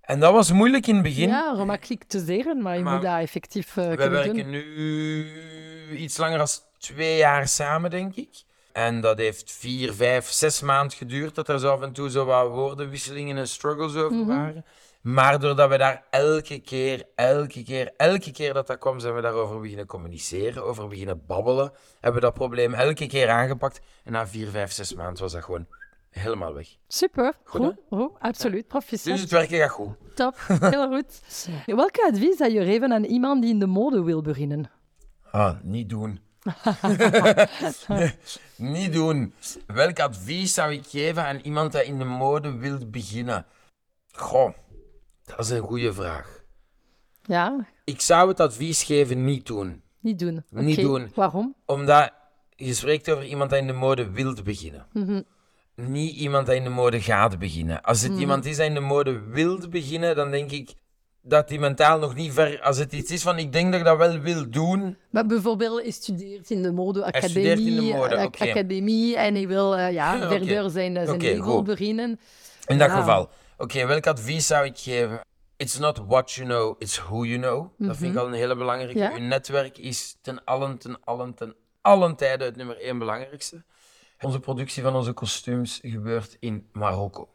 En 0.00 0.20
dat 0.20 0.32
was 0.32 0.52
moeilijk 0.52 0.86
in 0.86 0.94
het 0.94 1.02
begin. 1.02 1.28
ja 1.28 1.54
gemakkelijk 1.54 2.04
te 2.04 2.24
zeggen, 2.24 2.62
maar 2.62 2.76
je 2.76 2.82
Maar 2.82 2.92
moet 2.94 3.02
dat 3.02 3.18
effectief 3.20 3.76
uh, 3.76 3.84
Wij 3.84 3.96
kunnen 3.96 4.12
werken 4.18 4.34
doen. 4.36 4.50
nu 4.50 5.96
iets 5.96 6.16
langer 6.16 6.38
dan 6.38 6.46
twee 6.78 7.16
jaar 7.16 7.48
samen, 7.48 7.90
denk 7.90 8.14
ik. 8.14 8.42
En 8.72 9.00
dat 9.00 9.18
heeft 9.18 9.52
vier, 9.52 9.92
vijf, 9.92 10.26
zes 10.30 10.60
maanden 10.60 10.96
geduurd 10.96 11.34
dat 11.34 11.48
er 11.48 11.58
zo 11.58 11.70
af 11.72 11.80
en 11.82 11.92
toe 11.92 12.10
zo 12.10 12.24
wat 12.24 12.48
woordenwisselingen 12.48 13.36
en 13.36 13.48
struggles 13.48 13.94
over 13.94 14.16
Mhm. 14.16 14.26
waren. 14.26 14.64
Maar 15.02 15.40
doordat 15.40 15.68
we 15.68 15.78
daar 15.78 16.04
elke 16.10 16.58
keer, 16.58 17.04
elke 17.14 17.62
keer, 17.62 17.92
elke 17.96 18.30
keer 18.30 18.52
dat 18.52 18.66
dat 18.66 18.78
kwam, 18.78 19.00
zijn 19.00 19.14
we 19.14 19.20
daarover 19.20 19.60
beginnen 19.60 19.86
communiceren, 19.86 20.64
over 20.64 20.88
beginnen 20.88 21.26
babbelen. 21.26 21.72
Hebben 21.92 22.20
we 22.20 22.26
dat 22.26 22.34
probleem 22.34 22.74
elke 22.74 23.06
keer 23.06 23.28
aangepakt. 23.28 23.80
En 24.04 24.12
na 24.12 24.26
vier, 24.26 24.48
vijf, 24.48 24.72
zes 24.72 24.94
maanden 24.94 25.22
was 25.22 25.32
dat 25.32 25.44
gewoon 25.44 25.66
helemaal 26.10 26.54
weg. 26.54 26.68
Super, 26.88 27.34
Goed, 27.44 27.60
goed, 27.60 27.76
goed, 27.90 28.10
absoluut, 28.18 28.66
proficiat. 28.66 29.12
Dus 29.12 29.20
het 29.20 29.30
werken 29.30 29.58
gaat 29.58 29.70
goed. 29.70 29.94
Top, 30.14 30.34
heel 30.60 30.88
goed. 30.88 31.22
Welke 31.76 32.08
advies 32.12 32.36
zou 32.36 32.52
je 32.52 32.64
geven 32.64 32.92
aan 32.92 33.04
iemand 33.04 33.42
die 33.42 33.50
in 33.50 33.58
de 33.58 33.66
mode 33.66 34.02
wil 34.02 34.22
beginnen? 34.22 34.70
Ah, 35.30 35.56
niet 35.62 35.88
doen. 35.88 36.20
niet 38.56 38.92
doen. 38.92 39.34
Welk 39.66 40.00
advies 40.00 40.54
zou 40.54 40.72
ik 40.72 40.86
geven 40.86 41.24
aan 41.24 41.36
iemand 41.36 41.72
dat 41.72 41.82
in 41.82 41.98
de 41.98 42.04
mode 42.04 42.56
wil 42.56 42.78
beginnen? 42.90 43.46
Goh, 44.12 44.52
dat 45.24 45.38
is 45.38 45.50
een 45.50 45.60
goede 45.60 45.92
vraag. 45.92 46.40
Ja, 47.22 47.66
Ik 47.84 48.00
zou 48.00 48.28
het 48.28 48.40
advies 48.40 48.82
geven 48.82 49.24
niet 49.24 49.46
doen. 49.46 49.82
niet 50.00 50.18
doen. 50.18 50.44
Niet 50.50 50.80
doen. 50.80 51.10
Waarom? 51.14 51.54
Omdat 51.66 52.12
je 52.56 52.74
spreekt 52.74 53.10
over 53.10 53.24
iemand 53.24 53.50
dat 53.50 53.58
in 53.58 53.66
de 53.66 53.72
mode 53.72 54.10
wil 54.10 54.36
beginnen. 54.44 54.86
Niet 55.74 56.16
iemand 56.16 56.46
dat 56.46 56.54
in 56.54 56.64
de 56.64 56.70
mode 56.70 57.00
gaat 57.00 57.38
beginnen. 57.38 57.82
Als 57.82 58.00
het 58.02 58.18
iemand 58.18 58.44
is 58.46 58.56
dat 58.56 58.66
in 58.66 58.74
de 58.74 58.80
mode 58.80 59.20
wil 59.20 59.68
beginnen, 59.68 60.16
dan 60.16 60.30
denk 60.30 60.50
ik 60.50 60.74
dat 61.22 61.48
die 61.48 61.58
mentaal 61.60 61.98
nog 61.98 62.14
niet 62.14 62.32
ver... 62.32 62.60
Als 62.60 62.78
het 62.78 62.92
iets 62.92 63.10
is 63.10 63.22
van, 63.22 63.38
ik 63.38 63.52
denk 63.52 63.70
dat 63.70 63.80
ik 63.80 63.86
dat 63.86 63.96
wel 63.96 64.18
wil 64.18 64.50
doen, 64.50 64.96
Maar 65.10 65.26
bijvoorbeeld, 65.26 65.80
hij 65.82 65.90
studeert 65.90 66.30
in 66.30 66.62
de 66.62 66.68
studeert 66.68 66.74
modeacademie, 66.74 67.66
in 67.66 67.76
de 67.76 67.92
mode, 67.96 68.14
eh, 68.14 68.22
academie 68.24 69.16
en 69.16 69.34
hij 69.34 69.46
wil 69.48 69.76
eh, 69.76 69.92
ja, 69.92 70.18
verder 70.28 70.70
zijn, 70.70 70.96
eh, 70.96 71.06
zijn 71.20 71.38
goed. 71.38 71.64
beginnen. 71.64 72.20
In 72.66 72.78
dat 72.78 72.88
Ja. 72.90 72.96
geval. 72.98 73.30
Oké, 73.62 73.86
welk 73.86 74.06
advies 74.06 74.46
zou 74.46 74.64
ik 74.64 74.78
geven? 74.78 75.20
It's 75.56 75.78
not 75.78 75.98
what 76.06 76.32
you 76.32 76.48
know, 76.48 76.74
it's 76.78 76.98
who 76.98 77.24
you 77.24 77.40
know. 77.40 77.70
Dat 77.78 77.96
vind 77.96 78.14
ik 78.14 78.20
al 78.20 78.26
een 78.26 78.32
hele 78.32 78.56
belangrijke. 78.56 78.98
Ja. 78.98 79.12
Uw 79.12 79.18
netwerk 79.18 79.78
is 79.78 80.18
ten 80.22 80.44
allen, 80.44 80.78
ten 80.78 81.04
allen, 81.04 81.34
ten 81.34 81.54
allen 81.80 82.16
tijden 82.16 82.46
het 82.46 82.56
nummer 82.56 82.80
één 82.80 82.98
belangrijkste. 82.98 83.64
Onze 84.20 84.40
productie 84.40 84.82
van 84.82 84.94
onze 84.94 85.12
kostuums 85.12 85.80
gebeurt 85.82 86.36
in 86.40 86.68
Marokko. 86.72 87.28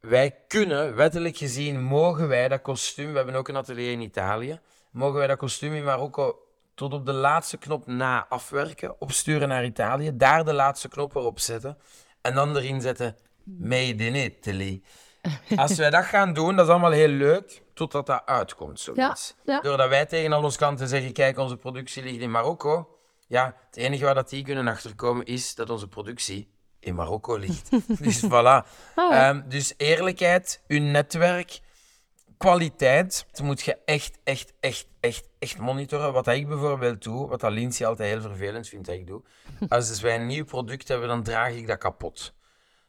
Wij 0.00 0.36
kunnen, 0.48 0.94
wettelijk 0.94 1.36
gezien, 1.36 1.82
mogen 1.82 2.28
wij 2.28 2.48
dat 2.48 2.62
kostuum, 2.62 3.10
we 3.10 3.16
hebben 3.16 3.34
ook 3.34 3.48
een 3.48 3.56
atelier 3.56 3.92
in 3.92 4.00
Italië, 4.00 4.60
mogen 4.90 5.18
wij 5.18 5.26
dat 5.26 5.38
kostuum 5.38 5.74
in 5.74 5.84
Marokko 5.84 6.38
tot 6.74 6.92
op 6.92 7.06
de 7.06 7.12
laatste 7.12 7.56
knop 7.56 7.86
na 7.86 8.26
afwerken, 8.28 9.00
opsturen 9.00 9.48
naar 9.48 9.64
Italië, 9.64 10.16
daar 10.16 10.44
de 10.44 10.52
laatste 10.52 10.88
knop 10.88 11.14
erop 11.14 11.38
zetten 11.38 11.78
en 12.20 12.34
dan 12.34 12.56
erin 12.56 12.80
zetten 12.80 13.16
Made 13.70 14.04
in 14.04 14.14
Italy. 14.14 14.82
Als 15.56 15.76
wij 15.76 15.90
dat 15.90 16.04
gaan 16.04 16.32
doen, 16.32 16.56
dat 16.56 16.64
is 16.64 16.70
allemaal 16.70 16.90
heel 16.90 17.08
leuk, 17.08 17.62
totdat 17.74 18.06
dat 18.06 18.22
uitkomt, 18.26 18.80
zoiets. 18.80 19.34
Ja, 19.44 19.54
ja. 19.54 19.60
Doordat 19.60 19.88
wij 19.88 20.06
tegen 20.06 20.32
al 20.32 20.42
onze 20.42 20.58
klanten 20.58 20.88
zeggen, 20.88 21.12
kijk, 21.12 21.38
onze 21.38 21.56
productie 21.56 22.02
ligt 22.02 22.20
in 22.20 22.30
Marokko. 22.30 22.98
Ja, 23.26 23.56
het 23.66 23.76
enige 23.76 24.04
waar 24.04 24.14
dat 24.14 24.28
die 24.28 24.44
kunnen 24.44 24.68
achterkomen 24.68 25.24
is 25.24 25.54
dat 25.54 25.70
onze 25.70 25.88
productie 25.88 26.48
in 26.80 26.94
Marokko 26.94 27.36
ligt. 27.36 27.70
dus 28.04 28.24
voilà. 28.24 28.66
Ah. 28.94 29.12
Ehm, 29.12 29.42
dus 29.48 29.74
eerlijkheid, 29.76 30.62
uw 30.68 30.80
netwerk, 30.80 31.60
kwaliteit 32.38 33.26
moet 33.42 33.60
je 33.60 33.78
echt, 33.84 34.18
echt, 34.24 34.52
echt, 34.60 34.86
echt, 35.00 35.28
echt 35.38 35.58
monitoren. 35.58 36.12
Wat 36.12 36.28
ik 36.28 36.48
bijvoorbeeld 36.48 37.02
doe, 37.02 37.28
wat 37.28 37.42
Lindsay 37.42 37.86
altijd 37.86 38.12
heel 38.12 38.20
vervelend 38.20 38.68
vindt 38.68 38.86
dat 38.86 38.94
ik 38.94 39.06
doe. 39.06 39.22
Als 39.68 40.00
wij 40.00 40.14
een 40.14 40.26
nieuw 40.26 40.44
product 40.44 40.88
hebben, 40.88 41.08
dan 41.08 41.22
draag 41.22 41.52
ik 41.52 41.66
dat 41.66 41.78
kapot. 41.78 42.34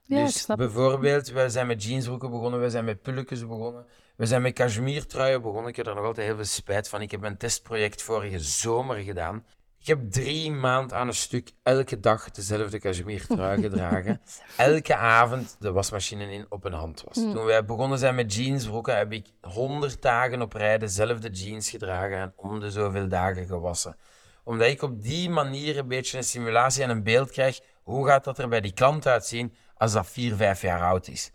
Ja, 0.08 0.24
dus 0.24 0.46
bijvoorbeeld, 0.46 1.30
wij 1.30 1.50
zijn 1.50 1.68
met 1.68 1.84
jeansbroeken 1.84 2.30
begonnen, 2.30 2.60
wij 2.60 2.70
zijn 2.70 2.86
met 2.86 3.02
pulletjes 3.02 3.48
begonnen, 3.48 3.86
we 4.16 4.26
zijn 4.26 4.42
met 4.42 4.54
cashmere 4.54 5.40
begonnen. 5.40 5.68
Ik 5.68 5.76
heb 5.76 5.88
er 5.88 5.96
nog 5.96 6.06
altijd 6.06 6.28
heel 6.28 6.36
veel 6.36 6.46
spijt 6.46 6.90
van. 6.90 7.02
Ik 7.02 7.12
heb 7.12 7.24
een 7.24 7.38
testproject 7.38 8.02
vorige 8.02 8.40
zomer 8.40 8.98
gedaan. 8.98 9.46
Ik 9.80 9.88
heb 9.88 10.12
drie 10.12 10.52
maanden 10.52 10.98
aan 10.98 11.08
een 11.08 11.14
stuk 11.14 11.52
elke 11.64 12.00
dag 12.00 12.32
dezelfde 12.32 12.80
cashmere 12.80 13.20
gedragen. 13.62 14.22
elke 14.58 14.96
avond 14.96 15.56
de 15.60 15.72
wasmachine 15.72 16.32
in 16.32 16.46
op 16.50 16.64
een 16.64 16.74
hand 16.74 17.04
was. 17.08 17.18
Mm. 17.18 17.34
Toen 17.34 17.46
wij 17.46 17.66
begonnen 17.66 17.98
zijn 17.98 18.16
met 18.16 18.34
jeansbroeken, 18.34 18.98
heb 18.98 19.12
ik 19.12 19.28
honderd 19.42 20.02
dagen 20.02 20.42
op 20.42 20.54
rij 20.54 20.78
dezelfde 20.78 21.30
jeans 21.30 21.70
gedragen 21.70 22.18
en 22.18 22.34
om 22.36 22.60
de 22.60 22.72
zoveel 22.72 23.08
dagen 23.08 23.48
gewassen. 23.48 23.98
Omdat 24.44 24.68
ik 24.68 24.82
op 24.82 25.02
die 25.04 25.30
manier 25.30 25.78
een 25.78 25.88
beetje 25.88 26.18
een 26.18 26.24
simulatie 26.24 26.84
en 26.84 26.90
een 26.90 27.04
beeld 27.04 27.32
krijg. 27.32 27.60
Hoe 27.84 28.08
gaat 28.08 28.24
dat 28.24 28.38
er 28.38 28.48
bij 28.48 28.62
die 28.62 28.74
klant 28.74 29.08
uitzien 29.08 29.54
als 29.78 29.92
dat 29.92 30.08
vier, 30.08 30.36
vijf 30.36 30.62
jaar 30.62 30.82
oud 30.82 31.08
is? 31.08 31.32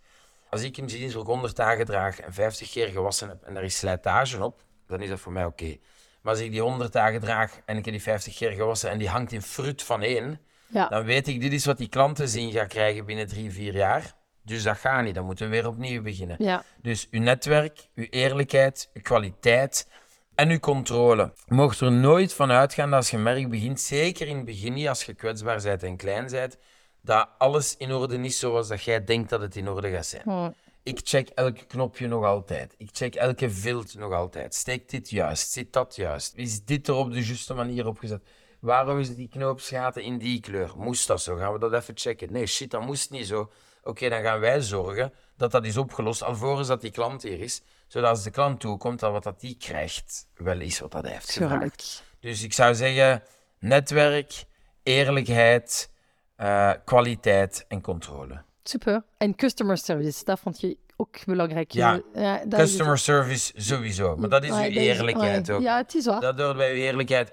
Als 0.50 0.62
ik 0.62 0.76
een 0.76 0.86
jeansbroek 0.86 1.26
100 1.26 1.56
dagen 1.56 1.84
draag 1.84 2.20
en 2.20 2.32
50 2.32 2.70
keer 2.70 2.88
gewassen 2.88 3.28
heb 3.28 3.42
en 3.42 3.56
er 3.56 3.62
is 3.62 3.78
slijtage 3.78 4.44
op, 4.44 4.62
dan 4.86 5.00
is 5.00 5.08
dat 5.08 5.20
voor 5.20 5.32
mij 5.32 5.44
oké. 5.44 5.76
Maar 6.22 6.32
als 6.32 6.42
ik 6.42 6.50
die 6.50 6.60
100 6.60 6.92
dagen 6.92 7.20
draag 7.20 7.60
en 7.64 7.76
ik 7.76 7.84
heb 7.84 7.94
die 7.94 8.02
50 8.02 8.36
keer 8.36 8.50
gewassen 8.50 8.90
en 8.90 8.98
die 8.98 9.08
hangt 9.08 9.32
in 9.32 9.42
fruit 9.42 9.82
van 9.82 10.02
één, 10.02 10.40
ja. 10.66 10.88
dan 10.88 11.04
weet 11.04 11.28
ik, 11.28 11.40
dit 11.40 11.52
is 11.52 11.64
wat 11.64 11.78
die 11.78 11.88
klanten 11.88 12.28
zien 12.28 12.52
gaan 12.52 12.68
krijgen 12.68 13.04
binnen 13.04 13.28
drie, 13.28 13.50
vier 13.50 13.74
jaar. 13.74 14.14
Dus 14.42 14.62
dat 14.62 14.76
gaat 14.76 15.04
niet, 15.04 15.14
dan 15.14 15.24
moeten 15.24 15.44
we 15.44 15.52
weer 15.52 15.66
opnieuw 15.66 16.02
beginnen. 16.02 16.36
Ja. 16.38 16.64
Dus 16.82 17.08
uw 17.10 17.20
netwerk, 17.20 17.88
uw 17.94 18.06
eerlijkheid, 18.10 18.90
uw 18.94 19.02
kwaliteit 19.02 19.88
en 20.34 20.50
uw 20.50 20.58
controle. 20.58 21.32
Mocht 21.46 21.80
er 21.80 21.92
nooit 21.92 22.34
van 22.34 22.50
uitgaan 22.50 22.90
dat 22.90 22.98
als 22.98 23.10
je 23.10 23.18
merk 23.18 23.50
begint, 23.50 23.80
zeker 23.80 24.26
in 24.26 24.36
het 24.36 24.44
begin 24.44 24.72
niet, 24.72 24.88
als 24.88 25.04
je 25.04 25.14
kwetsbaar 25.14 25.62
bent 25.62 25.82
en 25.82 25.96
klein 25.96 26.26
bent, 26.30 26.56
dat 27.02 27.28
alles 27.38 27.76
in 27.76 27.92
orde 27.92 28.18
is 28.18 28.38
zoals 28.38 28.68
dat 28.68 28.82
jij 28.82 29.04
denkt 29.04 29.30
dat 29.30 29.40
het 29.40 29.56
in 29.56 29.68
orde 29.68 29.90
gaat 29.90 30.06
zijn. 30.06 30.54
Ik 30.82 31.00
check 31.02 31.28
elke 31.28 31.64
knopje 31.64 32.06
nog 32.06 32.24
altijd. 32.24 32.74
Ik 32.78 32.88
check 32.92 33.14
elke 33.14 33.50
vilt 33.50 33.94
nog 33.94 34.12
altijd. 34.12 34.54
Steekt 34.54 34.90
dit 34.90 35.10
juist? 35.10 35.50
Zit 35.50 35.72
dat 35.72 35.96
juist? 35.96 36.34
Is 36.34 36.64
dit 36.64 36.88
er 36.88 36.94
op 36.94 37.12
de 37.12 37.24
juiste 37.24 37.54
manier 37.54 37.86
opgezet? 37.86 38.22
Waarom 38.60 38.98
is 38.98 39.14
die 39.14 39.28
knoopsgaten 39.28 40.02
in 40.02 40.18
die 40.18 40.40
kleur? 40.40 40.72
Moest 40.76 41.06
dat 41.06 41.22
zo? 41.22 41.36
Gaan 41.36 41.52
we 41.52 41.58
dat 41.58 41.72
even 41.72 41.96
checken? 41.96 42.32
Nee, 42.32 42.46
shit, 42.46 42.70
dat 42.70 42.82
moest 42.82 43.10
niet 43.10 43.26
zo. 43.26 43.50
Oké, 43.82 44.08
dan 44.08 44.22
gaan 44.22 44.40
wij 44.40 44.60
zorgen 44.60 45.12
dat 45.36 45.50
dat 45.50 45.64
is 45.64 45.76
opgelost, 45.76 46.22
alvorens 46.22 46.68
dat 46.68 46.80
die 46.80 46.90
klant 46.90 47.22
hier 47.22 47.40
is. 47.40 47.62
Zodat 47.86 48.10
als 48.10 48.22
de 48.22 48.30
klant 48.30 48.60
toekomt, 48.60 49.00
dat 49.00 49.12
wat 49.12 49.22
dat 49.22 49.40
die 49.40 49.56
krijgt 49.56 50.28
wel 50.34 50.60
is 50.60 50.80
wat 50.80 50.92
dat 50.92 51.02
hij 51.02 51.12
heeft 51.12 51.32
gevraagd. 51.32 52.04
Dus 52.20 52.42
ik 52.42 52.52
zou 52.52 52.74
zeggen, 52.74 53.22
netwerk, 53.58 54.44
eerlijkheid, 54.82 55.90
uh, 56.40 56.72
kwaliteit 56.84 57.64
en 57.68 57.80
controle. 57.80 58.42
Super. 58.62 59.02
En 59.16 59.34
customer 59.34 59.78
service, 59.78 60.24
dat 60.24 60.40
vond 60.40 60.60
je 60.60 60.76
ook 60.96 61.24
belangrijk. 61.24 61.70
Ja, 61.70 62.00
ja 62.14 62.42
customer 62.48 62.98
service 62.98 63.52
sowieso. 63.56 64.16
Maar 64.16 64.28
dat 64.28 64.44
is 64.44 64.50
uw 64.50 64.56
eerlijkheid 64.56 65.50
ook. 65.50 65.62
Ja, 65.62 65.76
het 65.76 65.94
is 65.94 66.06
waar. 66.06 66.20
Dat 66.20 66.38
hoort 66.38 66.56
bij 66.56 66.70
uw 66.70 66.76
eerlijkheid. 66.76 67.32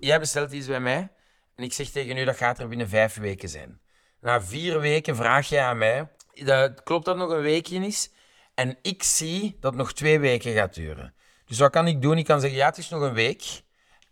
Jij 0.00 0.18
bestelt 0.18 0.52
iets 0.52 0.66
bij 0.66 0.80
mij 0.80 1.10
en 1.54 1.64
ik 1.64 1.72
zeg 1.72 1.88
tegen 1.88 2.16
u 2.16 2.24
dat 2.24 2.36
gaat 2.36 2.58
er 2.58 2.68
binnen 2.68 2.88
vijf 2.88 3.14
weken 3.14 3.48
zijn. 3.48 3.80
Na 4.20 4.42
vier 4.42 4.80
weken 4.80 5.16
vraag 5.16 5.48
je 5.48 5.60
aan 5.60 5.78
mij, 5.78 6.08
dat, 6.32 6.82
klopt 6.82 7.04
dat 7.04 7.16
nog 7.16 7.30
een 7.30 7.40
weekje 7.40 7.86
is? 7.86 8.10
En 8.54 8.78
ik 8.82 9.02
zie 9.02 9.56
dat 9.60 9.72
het 9.72 9.80
nog 9.80 9.92
twee 9.92 10.20
weken 10.20 10.52
gaat 10.52 10.74
duren. 10.74 11.14
Dus 11.46 11.58
wat 11.58 11.70
kan 11.70 11.86
ik 11.86 12.02
doen? 12.02 12.18
Ik 12.18 12.24
kan 12.24 12.40
zeggen, 12.40 12.58
ja, 12.58 12.66
het 12.66 12.78
is 12.78 12.88
nog 12.88 13.02
een 13.02 13.14
week. 13.14 13.62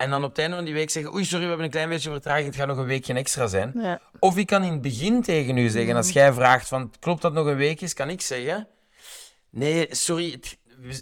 En 0.00 0.10
dan 0.10 0.24
op 0.24 0.28
het 0.28 0.38
einde 0.38 0.56
van 0.56 0.64
die 0.64 0.74
week 0.74 0.90
zeggen, 0.90 1.14
oei, 1.14 1.24
sorry, 1.24 1.42
we 1.42 1.48
hebben 1.48 1.66
een 1.66 1.72
klein 1.72 1.88
beetje 1.88 2.10
vertraging, 2.10 2.46
het 2.46 2.56
gaat 2.56 2.66
nog 2.66 2.76
een 2.76 2.86
weekje 2.86 3.14
extra 3.14 3.46
zijn. 3.46 3.72
Ja. 3.74 4.00
Of 4.18 4.36
ik 4.36 4.46
kan 4.46 4.62
in 4.62 4.72
het 4.72 4.80
begin 4.80 5.22
tegen 5.22 5.56
u 5.56 5.68
zeggen, 5.68 5.96
als 5.96 6.10
jij 6.10 6.32
vraagt 6.32 6.68
van, 6.68 6.92
klopt 7.00 7.22
dat 7.22 7.32
nog 7.32 7.46
een 7.46 7.56
week 7.56 7.80
is, 7.80 7.94
kan 7.94 8.10
ik 8.10 8.20
zeggen, 8.20 8.68
nee, 9.50 9.86
sorry, 9.90 10.40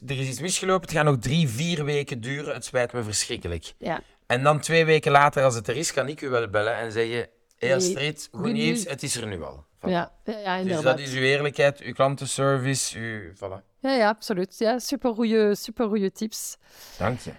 er 0.07 0.19
is 0.19 0.29
iets 0.29 0.41
misgelopen, 0.41 0.89
het 0.89 0.97
gaat 0.97 1.05
nog 1.05 1.19
drie, 1.19 1.49
vier 1.49 1.85
weken 1.85 2.21
duren, 2.21 2.55
het 2.55 2.65
spijt 2.65 2.93
me 2.93 3.03
verschrikkelijk. 3.03 3.73
Ja. 3.79 4.01
En 4.27 4.43
dan 4.43 4.61
twee 4.61 4.85
weken 4.85 5.13
later, 5.13 5.45
als 5.45 5.55
het 5.55 5.69
er 5.69 5.77
is, 5.77 5.93
kan 5.93 6.09
ik 6.09 6.21
u 6.21 6.29
wel 6.29 6.49
bellen 6.49 6.77
en 6.77 6.93
zeggen, 6.93 7.29
hey 7.59 7.75
Astrid, 7.75 8.29
goed 8.33 8.53
nieuws, 8.53 8.85
het 8.85 9.03
is 9.03 9.17
er 9.17 9.27
nu 9.27 9.43
al. 9.43 9.65
Ja, 9.83 10.13
ja, 10.25 10.39
ja, 10.39 10.57
inderdaad. 10.57 10.83
Dus 10.83 10.93
dat 10.93 10.99
is 10.99 11.13
uw 11.13 11.23
eerlijkheid, 11.23 11.81
uw 11.81 11.93
klantenservice, 11.93 12.99
uw... 12.99 13.33
Voilà. 13.35 13.68
Ja, 13.81 13.95
ja, 13.95 14.09
absoluut. 14.09 14.59
Ja, 14.59 14.79
super 14.79 15.15
goede 15.15 15.55
super 15.55 16.13
tips. 16.13 16.57
Dank 16.99 17.19
je. 17.21 17.33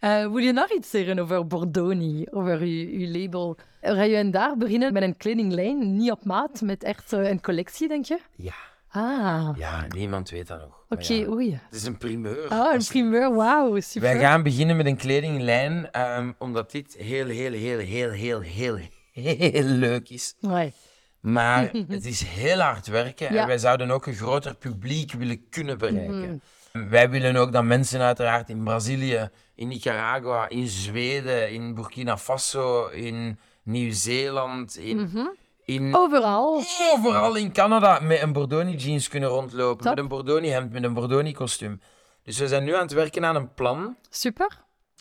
uh, 0.00 0.26
wil 0.32 0.36
je 0.36 0.52
nog 0.52 0.70
iets 0.70 0.90
zeggen 0.90 1.18
over 1.18 1.46
Bordoni, 1.46 2.26
over 2.30 2.60
uw 2.60 3.10
label? 3.10 3.56
Ga 3.80 4.02
je 4.02 4.30
daar 4.30 4.56
beginnen 4.56 4.92
met 4.92 5.02
een 5.02 5.16
kledinglijn, 5.16 5.96
niet 5.96 6.10
op 6.10 6.24
maat, 6.24 6.60
met 6.60 6.82
echt 6.82 7.12
uh, 7.12 7.28
een 7.28 7.40
collectie, 7.40 7.88
denk 7.88 8.04
je? 8.04 8.18
Ja. 8.36 8.54
Ah. 8.92 9.48
Ja, 9.56 9.86
niemand 9.88 10.30
weet 10.30 10.46
dat 10.46 10.60
nog. 10.60 10.84
Oké, 10.88 11.02
okay, 11.02 11.26
oei. 11.26 11.52
Het 11.52 11.74
is 11.74 11.84
een 11.84 11.98
primeur. 11.98 12.48
Ah, 12.48 12.74
een 12.74 12.84
primeur, 12.84 13.34
wauw, 13.34 13.80
super. 13.80 14.08
Wij 14.08 14.18
gaan 14.18 14.42
beginnen 14.42 14.76
met 14.76 14.86
een 14.86 14.96
kledinglijn, 14.96 16.00
um, 16.00 16.34
omdat 16.38 16.70
dit 16.70 16.94
heel, 16.98 17.26
heel, 17.26 17.52
heel, 17.52 17.78
heel, 17.78 18.10
heel, 18.10 18.40
heel, 18.40 18.78
heel 19.12 19.64
leuk 19.64 20.08
is. 20.08 20.34
Nee. 20.40 20.72
Maar 21.20 21.70
het 21.88 22.06
is 22.06 22.22
heel 22.22 22.58
hard 22.58 22.86
werken 22.86 23.28
en 23.28 23.46
wij 23.46 23.58
zouden 23.58 23.90
ook 23.90 24.06
een 24.06 24.14
groter 24.14 24.54
publiek 24.54 25.12
willen 25.12 25.48
kunnen 25.48 25.78
bereiken. 25.78 26.42
Mhm. 26.72 26.88
Wij 26.88 27.10
willen 27.10 27.36
ook 27.36 27.52
dat 27.52 27.64
mensen 27.64 28.00
uiteraard 28.00 28.48
in 28.48 28.64
Brazilië, 28.64 29.30
in 29.54 29.68
Nicaragua, 29.68 30.48
in 30.48 30.66
Zweden, 30.66 31.50
in 31.50 31.74
Burkina 31.74 32.18
Faso, 32.18 32.86
in 32.86 33.38
Nieuw-Zeeland, 33.62 34.76
in, 34.76 34.96
mhm. 34.96 35.26
in... 35.64 35.94
Overal. 35.94 36.62
Overal 36.94 37.34
in 37.34 37.52
Canada 37.52 38.00
met 38.00 38.22
een 38.22 38.32
Bordoni 38.32 38.76
jeans 38.76 39.08
kunnen 39.08 39.28
rondlopen. 39.28 39.88
Met 39.88 39.98
een 39.98 40.08
Bordoni 40.08 40.48
hemd, 40.48 40.72
met 40.72 40.82
een 40.82 40.94
Bordoni 40.94 41.32
kostuum. 41.32 41.80
Dus 42.22 42.38
we 42.38 42.48
zijn 42.48 42.64
nu 42.64 42.74
aan 42.74 42.82
het 42.82 42.92
werken 42.92 43.24
aan 43.24 43.36
een 43.36 43.54
plan. 43.54 43.96
Super. 44.10 44.48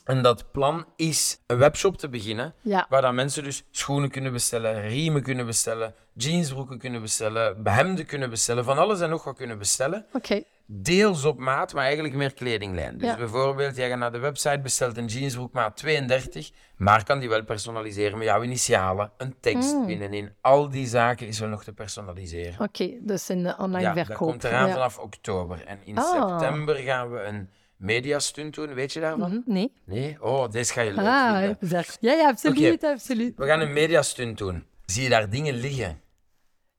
En 0.05 0.21
dat 0.21 0.51
plan 0.51 0.85
is 0.95 1.39
een 1.47 1.57
webshop 1.57 1.97
te 1.97 2.09
beginnen, 2.09 2.53
ja. 2.61 2.85
waar 2.89 3.01
dan 3.01 3.15
mensen 3.15 3.43
dus 3.43 3.63
schoenen 3.71 4.09
kunnen 4.09 4.31
bestellen, 4.31 4.87
riemen 4.87 5.21
kunnen 5.21 5.45
bestellen, 5.45 5.93
jeansbroeken 6.13 6.77
kunnen 6.77 7.01
bestellen, 7.01 7.57
hemden 7.63 8.05
kunnen 8.05 8.29
bestellen, 8.29 8.63
van 8.63 8.77
alles 8.77 9.01
en 9.01 9.09
nog 9.09 9.23
wat 9.23 9.37
kunnen 9.37 9.57
bestellen. 9.57 10.05
Oké. 10.13 10.43
Deels 10.65 11.25
op 11.25 11.39
maat, 11.39 11.73
maar 11.73 11.83
eigenlijk 11.83 12.13
meer 12.13 12.33
kledinglijn. 12.33 12.97
Dus 12.97 13.15
bijvoorbeeld, 13.15 13.75
jij 13.75 13.89
gaat 13.89 13.97
naar 13.97 14.11
de 14.11 14.19
website, 14.19 14.59
bestelt 14.59 14.97
een 14.97 15.05
jeansbroek 15.05 15.53
maat 15.53 15.77
32, 15.77 16.51
maar 16.77 17.03
kan 17.03 17.19
die 17.19 17.29
wel 17.29 17.43
personaliseren 17.43 18.17
met 18.17 18.27
jouw 18.27 18.43
initialen, 18.43 19.11
een 19.17 19.35
tekst 19.39 19.73
mm. 19.73 19.85
binnenin. 19.85 20.33
Al 20.41 20.69
die 20.69 20.87
zaken 20.87 21.27
is 21.27 21.39
wel 21.39 21.49
nog 21.49 21.63
te 21.63 21.73
personaliseren. 21.73 22.59
Oké, 22.59 22.97
dus 23.01 23.29
in 23.29 23.43
de 23.43 23.55
online 23.57 23.83
ja, 23.83 23.93
verkoop. 23.93 24.17
dat 24.17 24.17
komt 24.17 24.43
eraan 24.43 24.69
vanaf 24.69 24.97
oktober. 24.97 25.65
En 25.65 25.79
in 25.83 25.97
ah. 25.97 26.29
september 26.29 26.75
gaan 26.75 27.11
we 27.11 27.21
een 27.23 27.49
mediastunt 27.79 28.55
doen, 28.55 28.73
weet 28.73 28.93
je 28.93 28.99
daarvan? 28.99 29.29
Mhm, 29.29 29.41
nee. 29.45 29.73
Nee? 29.85 30.17
Oh, 30.21 30.51
deze 30.51 30.73
ga 30.73 30.81
je 30.81 30.93
leuk 30.93 31.05
ah, 31.05 31.55
vinden. 31.59 31.85
Ja, 31.99 32.13
ja, 32.13 32.27
absoluut, 32.27 32.83
absoluut. 32.83 33.37
We 33.37 33.45
gaan 33.45 33.59
een 33.59 33.73
mediastunt 33.73 34.37
doen. 34.37 34.65
Zie 34.85 35.03
je 35.03 35.09
daar 35.09 35.29
dingen 35.29 35.53
liggen? 35.53 36.01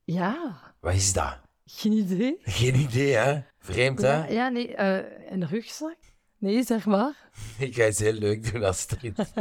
Ja. 0.03 0.59
Wat 0.79 0.93
is 0.93 1.13
dat? 1.13 1.39
Geen 1.65 1.91
idee. 1.91 2.39
Geen 2.43 2.75
idee, 2.75 3.15
hè? 3.15 3.41
Vreemd, 3.59 4.01
hè? 4.01 4.27
Ja, 4.27 4.49
nee. 4.49 4.69
Uh, 4.77 4.97
een 5.29 5.47
rugzak? 5.47 5.97
Nee, 6.37 6.63
zeg 6.63 6.85
maar. 6.85 7.13
Ik 7.57 7.75
ga 7.75 7.87
iets 7.87 7.99
heel 7.99 8.13
leuk 8.13 8.51
doen, 8.51 8.63
Astrid. 8.63 9.19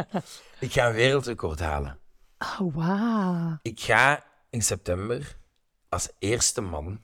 ik 0.59 0.73
ga 0.73 0.89
een 0.89 0.95
wereldrecord 0.95 1.61
halen. 1.61 1.99
Oh, 2.39 2.75
wauw. 2.75 3.59
Ik 3.63 3.81
ga 3.81 4.25
in 4.51 4.63
september 4.63 5.37
als 5.89 6.09
eerste 6.19 6.61
man 6.61 7.01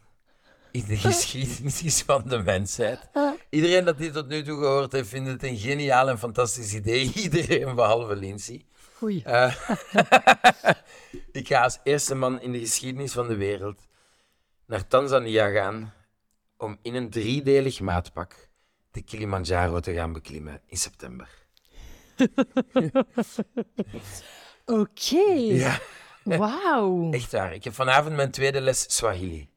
in 0.76 0.84
de 0.86 0.96
geschiedenis 0.96 2.02
van 2.02 2.22
de 2.26 2.38
mensheid. 2.38 2.98
Iedereen 3.50 3.84
dat 3.84 3.98
dit 3.98 4.12
tot 4.12 4.28
nu 4.28 4.42
toe 4.42 4.58
gehoord 4.58 4.92
heeft, 4.92 5.08
vindt 5.08 5.28
het 5.28 5.42
een 5.42 5.56
geniaal 5.56 6.08
en 6.08 6.18
fantastisch 6.18 6.74
idee. 6.74 7.12
Iedereen 7.24 7.74
behalve 7.74 8.16
Lindsay. 8.16 8.64
Oei. 9.02 9.22
Uh, 9.26 9.54
ik 11.32 11.46
ga 11.48 11.62
als 11.62 11.78
eerste 11.82 12.14
man 12.14 12.40
in 12.40 12.52
de 12.52 12.58
geschiedenis 12.58 13.12
van 13.12 13.28
de 13.28 13.36
wereld 13.36 13.86
naar 14.66 14.86
Tanzania 14.86 15.48
gaan 15.48 15.92
om 16.56 16.78
in 16.82 16.94
een 16.94 17.10
driedelig 17.10 17.80
maatpak 17.80 18.48
de 18.90 19.02
Kilimanjaro 19.02 19.80
te 19.80 19.94
gaan 19.94 20.12
beklimmen 20.12 20.60
in 20.66 20.76
september. 20.76 21.28
Oké. 24.64 25.32
Ja. 25.34 25.78
Wauw. 26.22 27.12
Echt 27.12 27.32
waar. 27.32 27.54
Ik 27.54 27.64
heb 27.64 27.74
vanavond 27.74 28.16
mijn 28.16 28.30
tweede 28.30 28.60
les 28.60 28.96
Swahili. 28.96 29.48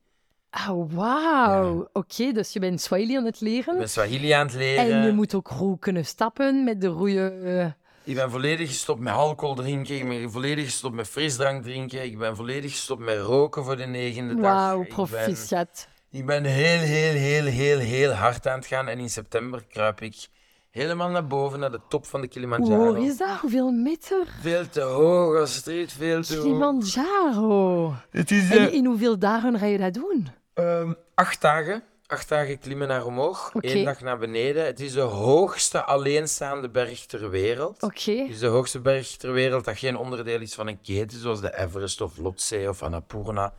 Oh, 0.69 0.93
wauw. 0.93 1.89
Oké, 1.93 2.31
dus 2.31 2.53
je 2.53 2.59
bent 2.59 2.81
Swahili 2.81 3.17
aan 3.17 3.25
het 3.25 3.41
leren. 3.41 3.73
Ik 3.73 3.79
ben 3.79 3.89
Swahili 3.89 4.31
aan 4.31 4.45
het 4.45 4.55
leren. 4.55 4.91
En 4.91 5.05
je 5.05 5.12
moet 5.12 5.35
ook 5.35 5.49
goed 5.49 5.79
kunnen 5.79 6.05
stappen 6.05 6.63
met 6.63 6.81
de 6.81 6.88
roeie... 6.88 7.31
Uh... 7.43 7.65
Ik 8.03 8.15
ben 8.15 8.31
volledig 8.31 8.67
gestopt 8.67 8.99
met 8.99 9.13
alcohol 9.13 9.55
drinken. 9.55 9.95
Ik 9.95 10.07
ben 10.07 10.31
volledig 10.31 10.65
gestopt 10.65 10.95
met 10.95 11.07
frisdrank 11.07 11.63
drinken. 11.63 12.03
Ik 12.03 12.17
ben 12.17 12.35
volledig 12.35 12.71
gestopt 12.71 13.01
met 13.01 13.19
roken 13.19 13.63
voor 13.63 13.77
de 13.77 13.85
negende 13.85 14.35
dag. 14.35 14.41
Wauw, 14.41 14.85
proficiat. 14.85 15.88
Ik 16.12 16.25
ben 16.25 16.43
heel, 16.43 16.79
heel, 16.79 17.13
heel, 17.13 17.45
heel, 17.45 17.77
heel 17.77 18.12
hard 18.12 18.47
aan 18.47 18.57
het 18.57 18.67
gaan. 18.67 18.88
En 18.88 18.99
in 18.99 19.09
september 19.09 19.63
kruip 19.67 20.01
ik 20.01 20.27
helemaal 20.71 21.09
naar 21.09 21.27
boven, 21.27 21.59
naar 21.59 21.71
de 21.71 21.81
top 21.89 22.05
van 22.05 22.21
de 22.21 22.27
Kilimanjaro. 22.27 22.95
Hoe 22.95 23.05
is 23.05 23.17
dat? 23.17 23.38
Hoeveel 23.41 23.71
meter? 23.71 24.27
Veel 24.41 24.69
te 24.69 24.81
hoog, 24.81 25.41
Astrid, 25.41 25.91
veel 25.91 26.21
te 26.21 26.33
hoog. 26.35 26.43
Kilimanjaro. 26.43 27.93
Het 28.09 28.31
is, 28.31 28.49
En 28.49 28.67
eh, 28.67 28.73
in 28.73 28.85
hoeveel 28.85 29.19
dagen 29.19 29.59
ga 29.59 29.65
je 29.65 29.77
dat 29.77 29.93
doen? 29.93 30.27
Ehm, 30.60 30.93
acht 31.13 31.41
dagen. 31.41 31.84
Acht 32.08 32.30
dagen 32.30 32.60
klimmen 32.60 32.88
naar 32.88 33.06
omhoog, 33.06 33.52
Oké. 33.54 33.67
één 33.67 33.86
dag 33.86 34.02
naar 34.02 34.17
beneden. 34.17 34.65
Het 34.65 34.80
is 34.80 34.93
de 34.93 35.00
hoogste 35.02 35.84
alleenstaande 35.84 36.69
berg 36.69 37.06
ter 37.06 37.30
wereld. 37.30 37.84
Oké. 37.84 38.12
Het 38.12 38.30
is 38.30 38.39
de 38.39 38.48
hoogste 38.48 38.80
berg 38.80 39.08
ter 39.17 39.32
wereld 39.32 39.65
dat 39.65 39.78
geen 39.78 39.98
onderdeel 39.98 40.41
is 40.41 40.56
van 40.56 40.67
een 40.67 40.82
keten, 40.82 41.19
zoals 41.19 41.41
de 41.41 41.58
Everest 41.58 42.02
of 42.02 42.17
Lhotse 42.17 42.65
of 42.69 42.84
Annapurna. 42.84 43.54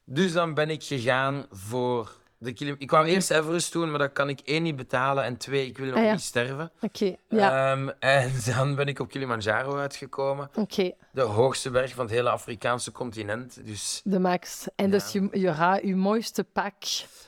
Dus 0.04 0.32
dan 0.32 0.54
ben 0.54 0.70
ik 0.70 0.82
gegaan 0.82 1.46
voor 1.50 2.12
de 2.38 2.52
kilim. 2.52 2.74
Ik 2.78 2.90
wou 2.90 3.06
eerst 3.06 3.30
Everest 3.30 3.72
doen, 3.72 3.90
maar 3.90 3.98
dat 3.98 4.12
kan 4.12 4.28
ik 4.28 4.40
één 4.40 4.62
niet 4.62 4.76
betalen 4.76 5.24
en 5.24 5.36
twee, 5.36 5.66
ik 5.66 5.78
wil 5.78 5.86
nog 5.86 5.96
Ah, 5.96 6.04
ja. 6.04 6.12
niet 6.12 6.20
sterven. 6.20 6.70
Oké. 6.80 7.14
Ja. 7.28 7.72
Ehm, 7.72 7.88
en 7.98 8.32
dan 8.56 8.74
ben 8.74 8.86
ik 8.86 8.98
op 8.98 9.08
Kilimanjaro 9.08 9.76
uitgekomen. 9.76 10.50
Oké. 10.54 10.92
De 11.14 11.20
hoogste 11.20 11.70
berg 11.70 11.94
van 11.94 12.04
het 12.04 12.14
hele 12.14 12.30
Afrikaanse 12.30 12.92
continent. 12.92 13.66
Dus 13.66 14.00
De 14.04 14.18
max. 14.18 14.66
En 14.76 14.90
dus 14.90 15.12
je, 15.12 15.28
je 15.32 15.54
gaat 15.54 15.80
je 15.82 15.96
mooiste 15.96 16.44
pak. 16.44 16.74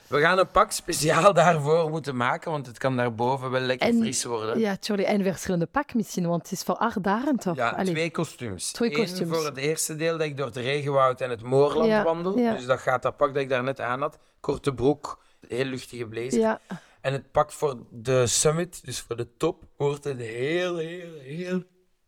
we 0.06 0.20
gaan 0.20 0.38
een 0.38 0.50
pak 0.50 0.70
speciaal 0.72 1.32
daarvoor 1.34 1.90
moeten 1.90 2.16
maken, 2.16 2.50
want 2.50 2.66
het 2.66 2.78
kan 2.78 2.96
daarboven 2.96 3.50
wel 3.50 3.60
lekker 3.60 3.88
En- 3.88 3.98
fris 4.00 4.24
worden. 4.24 4.58
Ja, 4.58 4.76
sorry. 4.80 5.04
En 5.04 5.22
verschillende 5.22 5.66
pak 5.66 5.94
misschien, 5.94 6.26
want 6.26 6.42
het 6.42 6.52
is 6.52 6.62
voor 6.62 6.76
acht 6.76 7.02
dagen 7.02 7.36
toch? 7.36 7.56
Ja, 7.56 7.68
Allee. 7.70 7.92
twee 7.92 8.10
kostuums. 8.10 8.72
Twee 8.72 8.90
Eén 8.90 8.96
kostuums. 8.96 9.36
voor 9.36 9.44
het 9.44 9.56
eerste 9.56 9.96
deel 9.96 10.18
dat 10.18 10.26
ik 10.26 10.36
door 10.36 10.46
het 10.46 10.56
regenwoud 10.56 11.20
en 11.20 11.30
het 11.30 11.42
moorland 11.42 11.88
Ja, 11.88 12.02
wandel. 12.04 12.38
ja. 12.38 12.52
Dus 12.54 12.66
dat 12.66 12.80
gaat 12.80 13.02
dat 13.02 13.16
pak 13.16 13.34
dat 13.34 13.42
ik 13.42 13.48
daarnet 13.48 13.80
aan 13.80 14.00
had. 14.00 14.18
Korte 14.40 14.74
broek, 14.74 15.18
heel 15.48 15.64
luchtige 15.64 16.06
blazer. 16.06 16.40
Ja. 16.40 16.60
En 17.00 17.12
het 17.12 17.30
pak 17.32 17.52
voor 17.52 17.76
de 17.90 18.26
summit, 18.26 18.84
dus 18.84 19.00
voor 19.00 19.16
de 19.16 19.36
top, 19.36 19.62
wordt 19.76 20.04
een 20.04 20.18
heel, 20.18 20.76
heel, 20.76 21.12
heel 21.20 21.62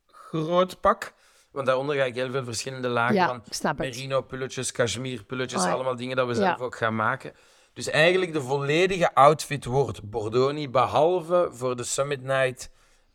groot 0.06 0.80
pak. 0.80 1.14
Want 1.56 1.68
daaronder 1.68 1.96
ga 1.96 2.04
ik 2.04 2.14
heel 2.14 2.30
veel 2.30 2.44
verschillende 2.44 2.88
lagen 2.88 3.14
Ja, 3.14 3.26
van 3.60 3.76
merino-pulletjes, 3.76 4.72
cashmere-pulletjes, 4.72 5.64
allemaal 5.64 5.96
dingen 5.96 6.16
dat 6.16 6.26
we 6.26 6.34
zelf 6.34 6.60
ook 6.60 6.76
gaan 6.76 6.96
maken. 6.96 7.32
Dus 7.72 7.88
eigenlijk 7.90 8.32
de 8.32 8.40
volledige 8.40 9.14
outfit 9.14 9.64
wordt 9.64 10.10
Bordoni, 10.10 10.70
behalve 10.70 11.48
voor 11.52 11.76
de 11.76 11.82
summit 11.84 12.22
night, 12.22 12.70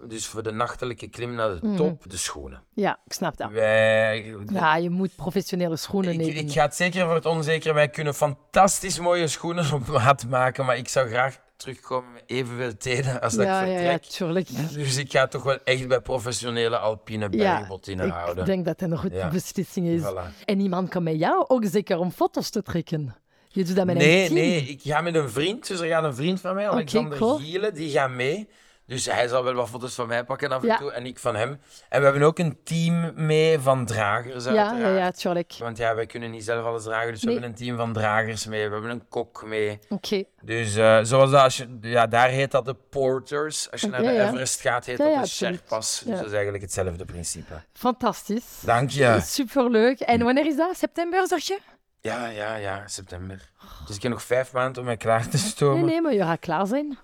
dus 0.08 0.27
voor 0.27 0.43
de 0.43 0.51
nachtelijke 0.51 1.08
klim 1.10 1.34
naar 1.36 1.49
Mhm. 1.49 1.60
de 1.71 1.73
top, 1.75 2.10
de 2.10 2.17
schoenen. 2.17 2.63
ja, 2.73 2.99
ik 3.06 3.13
snap 3.13 3.38
dat. 3.38 3.51
Wij, 3.51 4.36
Ja, 4.54 4.75
je 4.75 4.89
moet 4.89 5.15
professionele 5.15 5.75
schoenen 5.77 6.12
ik, 6.13 6.17
nemen. 6.19 6.36
ik 6.36 6.51
ga 6.51 6.62
het 6.62 6.75
zeker 6.75 7.06
voor 7.06 7.15
het 7.15 7.25
onzeker. 7.25 7.73
Wij 7.73 7.89
kunnen 7.89 8.13
fantastisch 8.15 8.99
mooie 8.99 9.27
schoenen 9.27 9.73
op 9.73 9.88
maat 9.88 10.27
maken, 10.27 10.65
maar 10.65 10.77
ik 10.77 10.88
zou 10.88 11.08
graag 11.10 11.39
terugkomen 11.62 12.13
met 12.13 12.24
evenveel 12.26 12.78
tenen 12.78 13.21
als 13.21 13.34
dat 13.34 13.45
ja, 13.45 13.62
ik 13.62 13.67
ja, 13.67 13.74
ja, 13.74 13.80
vertrek. 13.80 14.04
tuurlijk. 14.12 14.47
Dus 14.74 14.97
ik 14.97 15.12
ga 15.12 15.28
toch 15.28 15.43
wel 15.43 15.58
echt 15.63 15.88
bij 15.88 16.00
professionele 16.02 16.78
alpine 16.78 17.28
Ja, 17.32 17.58
bergbotinnen 17.58 18.06
ik 18.06 18.12
houden. 18.13 18.45
denk 18.45 18.65
dat 18.65 18.80
dat 18.80 18.91
een 18.91 18.97
goede 18.97 19.28
beslissing 19.32 19.88
is. 19.88 20.02
Voilà. 20.02 20.45
En 20.45 20.60
iemand 20.60 20.89
kan 20.89 21.04
met 21.04 21.19
jou 21.19 21.45
ook 21.47 21.65
zeker 21.65 21.97
om 22.00 22.12
foto's 22.12 22.50
te 22.50 22.62
trekken. 22.63 23.15
Je 23.47 23.63
doet 23.63 23.76
dat 23.76 23.86
met 23.86 23.95
een 23.95 24.02
Nee, 24.02 24.24
team. 24.28 24.34
nee, 24.39 24.62
ik 24.62 24.80
ga 24.84 25.02
met 25.02 25.15
een 25.15 25.30
vriend. 25.30 25.67
Dus 25.67 25.80
er 25.80 25.88
gaat 25.88 26.04
een 26.04 26.15
vriend 26.15 26.41
van 26.41 26.56
mij, 26.56 26.69
Alexander 26.69 27.17
cool. 27.17 27.38
Gielen, 27.38 27.74
die 27.74 27.89
gaat 27.89 28.10
mee. 28.12 28.47
Dus 28.91 29.06
hij 29.06 29.27
zal 29.27 29.43
wel 29.43 29.54
wat 29.54 29.69
foto's 29.69 29.93
van 29.95 30.08
mij 30.08 30.23
pakken 30.23 30.51
af 30.51 30.62
en 30.62 30.67
Ja. 30.67 30.77
toe 30.77 30.91
en 30.91 31.06
ik 31.06 31.19
van 31.19 31.36
hem. 31.36 31.49
En 31.89 31.99
we 31.99 32.06
hebben 32.06 32.23
ook 32.23 32.39
een 32.39 32.58
team 32.63 33.12
mee 33.15 33.60
van 33.60 33.86
dragers, 33.86 34.43
Ja, 34.43 34.49
uiteraard. 34.49 34.82
ja, 34.82 34.89
ja, 34.97 35.12
tuurlijk. 35.12 35.56
Want 35.60 35.77
ja, 35.77 35.95
wij 35.95 36.06
kunnen 36.06 36.32
niet 36.32 36.43
zelf 36.43 36.65
alles 36.65 36.84
dragen, 36.84 37.12
dus 37.12 37.23
we 37.23 37.32
hebben 37.32 37.49
een 37.49 37.56
team 37.56 37.77
van 37.77 37.93
dragers 37.93 38.45
mee. 38.45 38.67
We 38.67 38.73
hebben 38.73 38.91
een 38.91 39.08
kok 39.10 39.43
mee. 39.45 39.80
Oké. 39.89 40.23
Dus 40.41 40.75
eh, 40.75 40.99
zoals 41.01 41.32
dat, 41.32 41.41
als 41.43 41.58
je, 41.58 41.77
ja, 41.82 42.08
daar 42.08 42.30
heet 42.30 42.51
dat 42.51 42.65
de 42.65 42.75
porters. 42.89 43.71
Als 43.71 43.82
je 43.82 43.88
naar 43.88 44.01
de 44.01 44.12
ja. 44.12 44.27
Everest 44.27 44.62
gaat, 44.62 44.86
heet 44.86 44.97
dat 44.97 45.21
de. 45.21 45.27
Sherpas. 45.27 46.01
Dus 46.06 46.17
dat 46.17 46.25
is 46.25 46.32
eigenlijk 46.34 46.63
hetzelfde 46.63 47.06
principe. 47.06 47.54
Fantastisch. 47.73 48.60
Dank 48.62 48.89
je. 48.89 49.19
Superleuk. 49.23 49.99
En 49.99 50.23
wanneer 50.23 50.45
is 50.45 50.56
dat? 50.56 50.77
September, 50.77 51.27
zeg 51.27 51.43
je? 51.43 51.60
Ja, 51.99 52.27
ja, 52.27 52.56
ja, 52.56 52.84
september. 52.88 53.49
Dus 53.88 53.95
ik 53.95 54.01
heb 54.01 54.12
nog 54.12 54.21
vijf 54.23 54.54
maanden 54.54 54.80
om 54.82 54.86
mij 54.86 54.97
klaar 54.97 55.27
te 55.30 55.38
stomen. 55.38 55.75
Nee, 55.80 55.86
nee, 55.89 56.01
maar 56.01 56.13
je 56.13 56.23
gaat 56.23 56.39
klaar 56.39 56.67
zijn. 56.67 56.97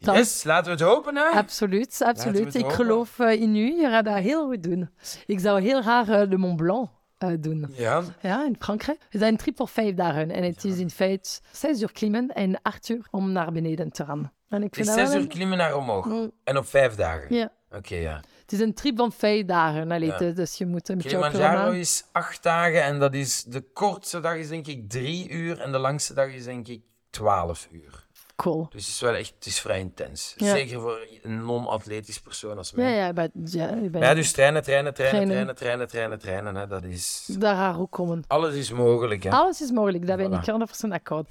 Yes, 0.00 0.44
laten 0.44 0.64
we 0.64 0.70
het 0.70 0.80
hopen, 0.94 1.16
hè? 1.16 1.22
Absoluut, 1.24 2.02
absoluut. 2.04 2.54
Ik 2.54 2.60
hopen. 2.62 2.76
geloof 2.76 3.18
eh, 3.18 3.40
in 3.40 3.56
u. 3.56 3.80
Je 3.80 3.88
gaat 3.90 4.04
dat 4.04 4.16
heel 4.16 4.46
goed 4.46 4.62
doen. 4.62 4.90
Ik 5.26 5.40
zou 5.40 5.60
heel 5.60 5.82
graag 5.82 6.08
eh, 6.08 6.30
de 6.30 6.36
Mont 6.36 6.56
Blanc 6.56 6.88
eh, 7.18 7.30
doen. 7.40 7.66
Ja, 7.76 8.02
Ja, 8.20 8.44
in 8.44 8.56
Frankrijk. 8.58 8.98
We 9.10 9.18
zijn 9.18 9.32
een 9.32 9.38
trip 9.38 9.56
voor 9.56 9.68
vijf 9.68 9.94
dagen. 9.94 10.30
En 10.30 10.42
het 10.44 10.64
is 10.64 10.78
in 10.78 10.90
feite 10.90 11.40
zes 11.52 11.80
uur 11.82 11.92
klimmen 11.92 12.28
en 12.28 12.62
acht 12.62 12.88
uur 12.88 13.06
om 13.10 13.32
naar 13.32 13.52
beneden 13.52 13.92
te 13.92 14.04
gaan. 14.04 14.32
En 14.48 14.62
ik 14.62 14.74
het 14.74 14.74
vind 14.74 14.88
is 14.88 14.94
dat 14.94 15.08
zes 15.12 15.20
uur 15.22 15.26
klimmen 15.28 15.58
naar 15.58 15.76
omhoog. 15.76 16.04
Mm. 16.06 16.30
En 16.44 16.56
op 16.56 16.66
vijf 16.66 16.94
dagen. 16.94 17.34
Ja, 17.34 17.52
Oké, 17.76 17.94
ja. 17.94 18.20
het 18.40 18.52
is 18.52 18.60
een 18.60 18.74
trip 18.74 18.96
van 18.96 19.12
vijf 19.12 19.46
dagen. 19.46 19.90
Allee, 19.90 20.08
Ja. 20.08 20.18
dus- 20.18 20.34
Dus 20.34 20.54
je 20.58 20.66
moet 20.66 20.88
een 20.88 20.96
beetje 20.96 21.08
Kilimanjaro 21.10 21.70
is 21.70 22.04
acht 22.12 22.42
dagen 22.42 22.82
en 22.82 22.98
dat 22.98 23.14
is... 23.14 23.44
De 23.44 23.60
kortste 23.72 24.20
dag 24.20 24.36
is 24.36 24.48
denk 24.48 24.66
ik 24.66 24.88
drie 24.90 25.28
uur 25.28 25.60
en 25.60 25.72
de 25.72 25.78
langste 25.78 26.14
dag 26.14 26.32
is 26.32 26.44
denk 26.44 26.68
ik 26.68 26.82
twaalf 27.10 27.68
uur. 27.72 28.06
Cool. 28.40 28.66
Dus 28.70 28.84
het 28.84 28.94
is 28.94 29.00
wel 29.00 29.14
echt... 29.14 29.32
Het 29.34 29.46
is 29.46 29.60
vrij 29.60 29.78
intens. 29.80 30.34
Ja. 30.36 30.50
Zeker 30.50 30.80
voor 30.80 30.98
een 31.22 31.44
non-atletisch 31.44 32.20
persoon 32.20 32.56
als 32.56 32.70
Ja, 32.70 32.82
mij. 32.82 32.90
ja, 32.90 32.98
ja, 32.98 33.68
ik 33.74 33.90
ben, 33.90 34.00
Ja, 34.02 34.14
dus 34.14 34.32
trainen, 34.32 34.62
trainen, 34.62 34.94
trainen, 34.94 35.28
Trainen. 35.28 35.54
trainen, 35.54 35.88
trainen, 35.88 36.18
trainen. 36.18 36.54
Hè, 36.56 36.66
dat 36.66 36.84
is... 36.84 37.26
daar 37.38 37.54
gaat 37.56 37.78
ook 37.78 37.90
komen. 37.90 38.24
Alles 38.26 38.54
is 38.54 38.70
mogelijk, 38.72 39.22
hè. 39.22 39.30
Alles 39.30 39.60
is 39.62 39.70
mogelijk, 39.70 40.06
daar 40.06 40.16
ben 40.16 40.32
ik 40.32 40.40
100% 40.86 40.88
akkoord. 40.88 41.28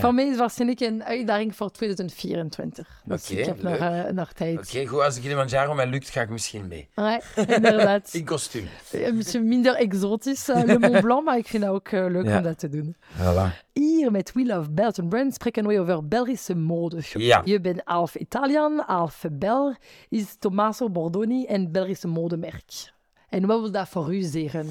Voor 0.00 0.14
mij 0.14 0.26
is 0.26 0.36
waarschijnlijk 0.36 0.80
een 0.80 1.04
uitdaging 1.04 1.56
voor 1.56 1.70
2024. 1.70 2.88
Dus 3.04 3.30
ik 3.30 3.44
heb 3.44 3.62
nog, 3.62 3.76
eh, 3.76 4.04
nog 4.04 4.32
tijd. 4.32 4.58
Oké, 4.58 4.86
goed. 4.86 5.00
Als 5.00 5.14
de 5.14 5.20
Kilimanjaro 5.20 5.74
mij 5.74 5.86
lukt, 5.86 6.08
ga 6.10 6.20
ik 6.20 6.28
misschien 6.28 6.68
mee. 6.68 6.88
Ja, 6.94 7.20
inderdaad. 7.34 8.08
In 8.14 8.24
kostuum. 8.24 8.68
Eh, 8.90 9.12
Misschien 9.12 9.48
minder 9.48 9.74
exotisch, 9.74 10.48
eh, 10.48 10.62
Le 10.64 10.78
Mont 10.78 11.00
Blanc, 11.00 11.24
maar 11.24 11.38
ik 11.38 11.46
vind 11.46 11.62
het 11.62 11.72
ook 11.72 11.88
eh, 11.88 12.06
leuk 12.08 12.24
Ja. 12.26 12.36
om 12.36 12.42
dat 12.42 12.58
te 12.58 12.68
doen. 12.68 12.96
Voilà. 13.16 13.68
Hier 13.80 14.10
met 14.10 14.32
We 14.32 14.44
Love 14.46 14.70
Belgian 14.70 15.08
Brand 15.08 15.34
spreken 15.34 15.66
we 15.66 15.80
over 15.80 16.08
Belgische 16.08 16.54
mode. 16.54 17.00
Ja. 17.12 17.42
Je 17.44 17.60
bent 17.60 17.80
half 17.84 18.14
Italiaan, 18.14 18.82
half 18.86 19.24
Bel. 19.32 19.76
Is 20.08 20.36
Tommaso 20.38 20.90
Bordoni 20.90 21.44
een 21.48 21.72
Belgische 21.72 22.08
modemerk? 22.08 22.92
En 23.28 23.46
wat 23.46 23.60
wil 23.60 23.70
dat 23.70 23.88
voor 23.88 24.14
u 24.14 24.20
zeggen? 24.22 24.68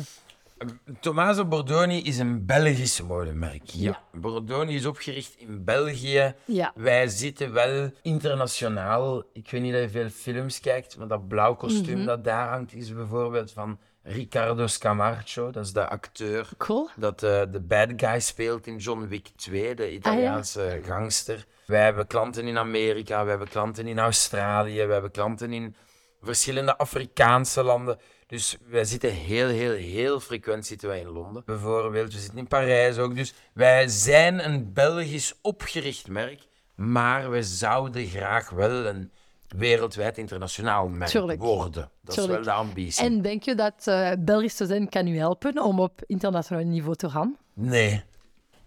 Tommaso 1.00 1.46
Bordoni 1.46 2.02
is 2.02 2.18
een 2.18 2.46
Belgisch 2.46 3.02
modemerk. 3.02 3.64
Ja. 3.66 4.02
Bordoni 4.14 4.76
is 4.76 4.86
opgericht 4.86 5.36
in 5.38 5.64
België. 5.64 6.34
Ja. 6.46 6.72
Wij 6.76 7.08
zitten 7.08 7.54
wel 7.54 7.92
internationaal. 8.02 9.24
Ik 9.34 9.52
weet 9.52 9.62
niet 9.62 9.74
of 9.74 9.80
je 9.80 9.90
veel 9.90 10.10
films 10.10 10.60
kijkt, 10.60 10.98
maar 10.98 11.08
dat 11.08 11.28
blauw 11.28 11.56
kostuum 11.56 11.98
Mhm. 11.98 12.06
dat 12.06 12.24
daar 12.24 12.50
hangt 12.50 12.74
is 12.74 12.94
bijvoorbeeld 12.94 13.52
van 13.52 13.80
Ricardo 14.04 14.68
Scamarcio. 14.68 15.52
Dat 15.52 15.66
is 15.66 15.74
de 15.74 15.88
acteur 15.88 16.50
Cool. 16.58 16.90
dat 16.96 17.24
eh, 17.24 17.42
de 17.52 17.60
bad 17.60 17.90
guy 17.98 18.20
speelt 18.20 18.68
in 18.68 18.78
John 18.78 19.08
Wick 19.08 19.28
2, 19.36 19.76
de 19.76 19.94
Italiaanse 19.94 20.82
gangster. 20.86 21.46
Wij 21.66 21.84
hebben 21.84 22.08
klanten 22.08 22.48
in 22.48 22.58
Amerika, 22.58 23.24
we 23.24 23.30
hebben 23.30 23.50
klanten 23.50 23.88
in 23.88 24.00
Australië, 24.00 24.86
we 24.86 24.94
hebben 24.94 25.12
klanten 25.12 25.54
in 25.54 25.76
verschillende 26.22 26.78
Afrikaanse 26.78 27.64
landen. 27.64 28.00
Dus 28.28 28.58
wij 28.66 28.86
zitten 28.86 29.12
heel, 29.12 29.48
heel, 29.48 29.72
heel 29.72 30.20
frequent 30.20 30.66
zitten 30.66 30.88
wij 30.88 31.00
in 31.00 31.08
Londen. 31.08 31.44
Bijvoorbeeld, 31.46 32.14
we 32.14 32.20
zitten 32.20 32.38
in 32.38 32.48
Parijs 32.48 32.98
ook. 32.98 33.16
Dus 33.16 33.34
wij 33.54 33.88
zijn 33.88 34.46
een 34.46 34.74
Belgisch 34.74 35.34
opgericht 35.42 36.08
merk, 36.08 36.48
maar 36.76 37.30
we 37.30 37.44
zouden 37.44 38.08
graag 38.08 38.50
wel 38.50 38.86
een 38.86 39.12
wereldwijd 39.58 40.18
internationaal 40.18 40.88
merk 40.88 41.40
worden. 41.40 41.92
Dat 42.02 42.18
is 42.18 42.26
wel 42.26 42.42
de 42.42 42.52
ambitie. 42.52 43.06
En 43.06 43.22
denk 43.22 43.44
je 43.44 43.56
dat 43.56 43.86
uh, 43.88 44.12
Belgisch 44.20 44.56
te 44.56 44.66
zijn 44.66 44.90
kan 44.90 45.08
u 45.08 45.18
helpen 45.18 45.64
om 45.64 45.80
op 45.80 46.02
internationaal 46.06 46.64
niveau 46.64 46.96
te 46.96 47.10
gaan? 47.10 47.38
Nee. 47.54 48.04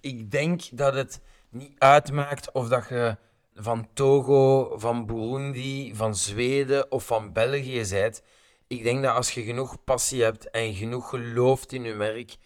Ik 0.00 0.30
denk 0.30 0.62
dat 0.72 0.94
het 0.94 1.20
niet 1.50 1.72
uitmaakt 1.78 2.52
of 2.52 2.68
dat 2.68 2.88
je 2.88 3.16
van 3.54 3.88
Togo, 3.92 4.72
van 4.78 5.06
Burundi, 5.06 5.94
van 5.94 6.16
Zweden 6.16 6.92
of 6.92 7.06
van 7.06 7.32
België 7.32 7.84
bent. 7.90 8.22
Ik 8.66 8.82
denk 8.82 9.02
dat 9.02 9.16
als 9.16 9.30
je 9.30 9.42
genoeg 9.42 9.84
passie 9.84 10.22
hebt 10.22 10.50
en 10.50 10.74
genoeg 10.74 11.08
gelooft 11.08 11.72
in 11.72 11.82
je 11.82 11.94
merk 11.94 12.36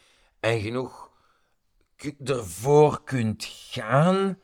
en 0.40 0.60
genoeg 0.60 1.10
ervoor 2.24 3.04
kunt 3.04 3.44
gaan, 3.44 4.38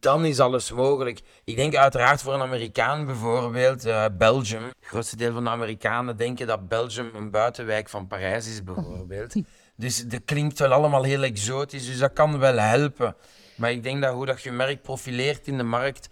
dan 0.00 0.24
is 0.24 0.40
alles 0.40 0.72
mogelijk. 0.72 1.20
Ik 1.44 1.56
denk 1.56 1.74
uiteraard 1.74 2.22
voor 2.22 2.34
een 2.34 2.40
Amerikaan 2.40 3.06
bijvoorbeeld, 3.06 3.86
uh, 3.86 4.04
Belgium. 4.18 4.64
Het 4.64 4.74
grootste 4.80 5.16
deel 5.16 5.32
van 5.32 5.44
de 5.44 5.50
Amerikanen 5.50 6.16
denken 6.16 6.46
dat 6.46 6.68
Belgium 6.68 7.10
een 7.14 7.30
buitenwijk 7.30 7.88
van 7.88 8.06
Parijs 8.06 8.46
is 8.48 8.64
bijvoorbeeld. 8.64 9.34
Dus 9.78 10.04
dat 10.06 10.20
klinkt 10.24 10.58
wel 10.58 10.72
allemaal 10.72 11.02
heel 11.02 11.22
exotisch, 11.22 11.86
dus 11.86 11.98
dat 11.98 12.12
kan 12.12 12.38
wel 12.38 12.58
helpen. 12.58 13.16
Maar 13.56 13.70
ik 13.70 13.82
denk 13.82 14.02
dat 14.02 14.12
hoe 14.12 14.26
dat 14.26 14.42
je 14.42 14.52
merk 14.52 14.82
profileert 14.82 15.46
in 15.46 15.56
de 15.56 15.62
markt, 15.62 16.08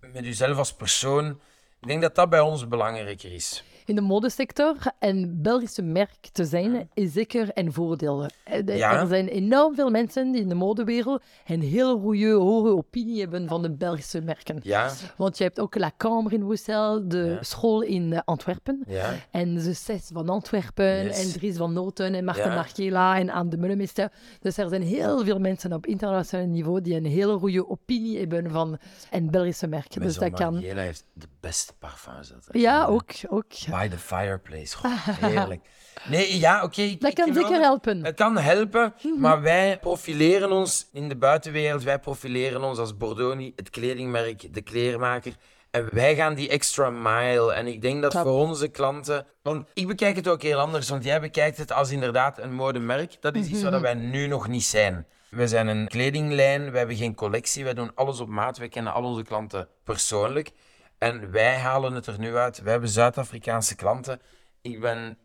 met 0.00 0.24
jezelf 0.24 0.58
als 0.58 0.72
persoon, 0.72 1.40
ik 1.80 1.88
denk 1.88 2.02
dat 2.02 2.14
dat 2.14 2.30
bij 2.30 2.40
ons 2.40 2.68
belangrijker 2.68 3.32
is 3.32 3.64
in 3.86 3.94
de 3.94 4.00
modesector 4.00 4.76
en 4.98 5.42
Belgische 5.42 5.82
merk 5.82 6.28
te 6.32 6.44
zijn 6.44 6.88
is 6.94 7.12
zeker 7.12 7.48
een 7.54 7.72
voordeel. 7.72 8.26
Eh, 8.44 8.68
er 8.68 9.06
zijn 9.06 9.28
enorm 9.28 9.74
veel 9.74 9.90
mensen 9.90 10.32
die 10.32 10.40
in 10.40 10.48
de 10.48 10.54
modewereld 10.54 11.22
een 11.46 11.62
heel 11.62 11.98
goede, 11.98 12.32
hoge 12.32 12.68
opinie 12.68 13.20
hebben 13.20 13.48
van 13.48 13.62
de 13.62 13.70
Belgische 13.70 14.20
merken. 14.20 14.60
Ja. 14.62 14.92
Want 15.16 15.38
je 15.38 15.44
hebt 15.44 15.60
ook 15.60 15.74
La 15.74 15.92
Cambre 15.96 16.34
in 16.34 16.44
Bruxelles, 16.44 17.02
de 17.06 17.38
school 17.40 17.82
in 17.82 18.12
eh, 18.12 18.20
Antwerpen. 18.24 18.82
Ja. 18.86 19.14
En 19.30 19.54
de 19.54 19.72
zes 19.72 20.10
van 20.12 20.28
Antwerpen 20.28 21.10
en 21.10 21.32
Dries 21.32 21.56
van 21.56 21.72
Noten 21.72 22.14
en 22.14 22.24
Marten 22.24 22.54
Markela 22.54 23.18
en 23.18 23.30
Anne 23.30 23.50
de 23.50 23.56
Mullemester. 23.56 24.12
Dus 24.40 24.56
er 24.56 24.68
zijn 24.68 24.82
heel 24.82 25.24
veel 25.24 25.38
mensen 25.38 25.72
op 25.72 25.86
internationaal 25.86 26.46
niveau 26.46 26.80
die 26.80 26.94
een 26.94 27.06
hele 27.06 27.38
goede 27.38 27.68
opinie 27.68 28.18
hebben 28.18 28.50
van 28.50 28.78
een 29.10 29.30
Belgische 29.30 29.66
merk. 29.66 30.00
dus 30.00 30.18
dat 30.18 30.32
kan... 30.32 30.56
heeft 30.56 31.04
de 31.12 31.26
beste 31.46 31.72
parfums. 31.78 32.32
Ja, 32.50 32.84
ook. 32.84 33.10
ook. 33.28 33.52
By 33.70 33.88
the 33.88 33.98
fireplace. 33.98 34.76
heerlijk. 35.20 35.60
Nee, 36.08 36.38
ja, 36.38 36.62
oké. 36.62 36.96
dat 36.98 37.12
kan 37.12 37.34
zeker 37.34 37.60
helpen. 37.60 38.04
Het 38.04 38.14
kan 38.14 38.38
helpen, 38.38 38.94
mhm. 39.02 39.20
maar 39.20 39.42
wij 39.42 39.78
profileren 39.78 40.52
ons 40.52 40.88
in 40.92 41.08
de 41.08 41.16
buitenwereld. 41.16 41.82
Wij 41.82 41.98
profileren 41.98 42.62
ons 42.62 42.78
als 42.78 42.96
Bordoni, 42.96 43.52
het 43.56 43.70
kledingmerk, 43.70 44.54
de 44.54 44.60
kleermaker. 44.60 45.32
En 45.70 45.88
wij 45.92 46.14
gaan 46.14 46.34
die 46.34 46.48
extra 46.48 46.90
mile. 46.90 47.52
En 47.52 47.66
ik 47.66 47.82
denk 47.82 48.02
dat 48.02 48.12
voor 48.12 48.46
onze 48.46 48.68
klanten. 48.68 49.26
Want 49.42 49.68
ik 49.74 49.86
bekijk 49.86 50.16
het 50.16 50.28
ook 50.28 50.42
heel 50.42 50.58
anders. 50.58 50.88
Want 50.88 51.04
jij 51.04 51.20
bekijkt 51.20 51.58
het 51.58 51.72
als 51.72 51.90
inderdaad 51.90 52.38
een 52.38 52.54
modemerk. 52.54 53.16
Dat 53.20 53.34
is 53.34 53.48
iets 53.48 53.62
wat 53.62 53.72
mhm. 53.72 53.82
wij 53.82 53.94
nu 53.94 54.26
nog 54.26 54.48
niet 54.48 54.64
zijn. 54.64 55.06
We 55.30 55.48
zijn 55.48 55.66
een 55.66 55.88
kledinglijn. 55.88 56.70
We 56.70 56.78
hebben 56.78 56.96
geen 56.96 57.14
collectie. 57.14 57.64
Wij 57.64 57.74
doen 57.74 57.94
alles 57.94 58.20
op 58.20 58.28
maat. 58.28 58.58
We 58.58 58.68
kennen 58.68 58.92
al 58.92 59.04
onze 59.04 59.22
klanten 59.22 59.68
persoonlijk. 59.84 60.52
En 60.98 61.30
wij 61.30 61.56
halen 61.56 61.92
het 61.92 62.06
er 62.06 62.18
nu 62.18 62.36
uit. 62.36 62.62
We 62.62 62.70
hebben 62.70 62.88
Zuid-Afrikaanse 62.88 63.74
klanten. 63.74 64.20
Ik 64.60 64.80
ben 64.80 65.18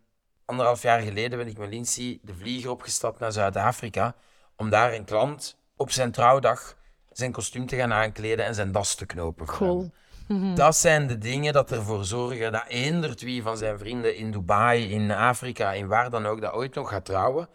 anderhalf 0.46 0.82
jaar 0.82 1.02
geleden 1.02 1.38
ben 1.38 1.48
ik 1.48 1.58
met 1.58 1.70
Lindsay 1.70 2.20
de 2.22 2.34
vlieger 2.34 2.70
opgestapt 2.70 3.20
naar 3.20 3.32
Zuid-Afrika 3.32 4.16
om 4.56 4.70
daar 4.70 4.94
een 4.94 5.06
klant 5.06 5.58
op 5.76 5.92
zijn 5.92 6.12
trouwdag 6.12 6.76
zijn 7.12 7.32
kostuum 7.32 7.66
te 7.66 7.76
gaan 7.76 7.94
aankleden 7.94 8.46
en 8.46 8.56
zijn 8.56 8.72
das 8.72 8.96
te 8.96 9.06
knopen. 9.06 9.46
Cool. 9.46 9.92
Mhm. 10.28 10.56
Dat 10.56 10.76
zijn 10.76 11.08
de 11.08 11.18
dingen 11.18 11.54
dat 11.54 11.72
ervoor 11.72 12.06
zorgen 12.06 12.52
dat 12.52 12.66
eendert 12.68 13.22
wie 13.22 13.42
van 13.42 13.58
zijn 13.58 13.78
vrienden 13.78 14.16
in 14.16 14.32
Dubai, 14.32 14.92
in 14.92 15.12
Afrika, 15.12 15.74
in 15.74 15.88
waar 15.88 16.10
dan 16.10 16.26
ook, 16.26 16.42
dat 16.42 16.54
ooit 16.54 16.76
nog 16.76 16.90
gaat 16.90 17.06
trouwen, 17.06 17.50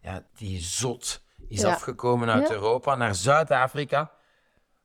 ja, 0.00 0.24
die 0.36 0.60
zot 0.60 1.22
is 1.48 1.64
afgekomen 1.64 2.30
uit 2.30 2.50
Europa 2.50 2.94
naar 2.94 3.14
Zuid-Afrika 3.14 4.10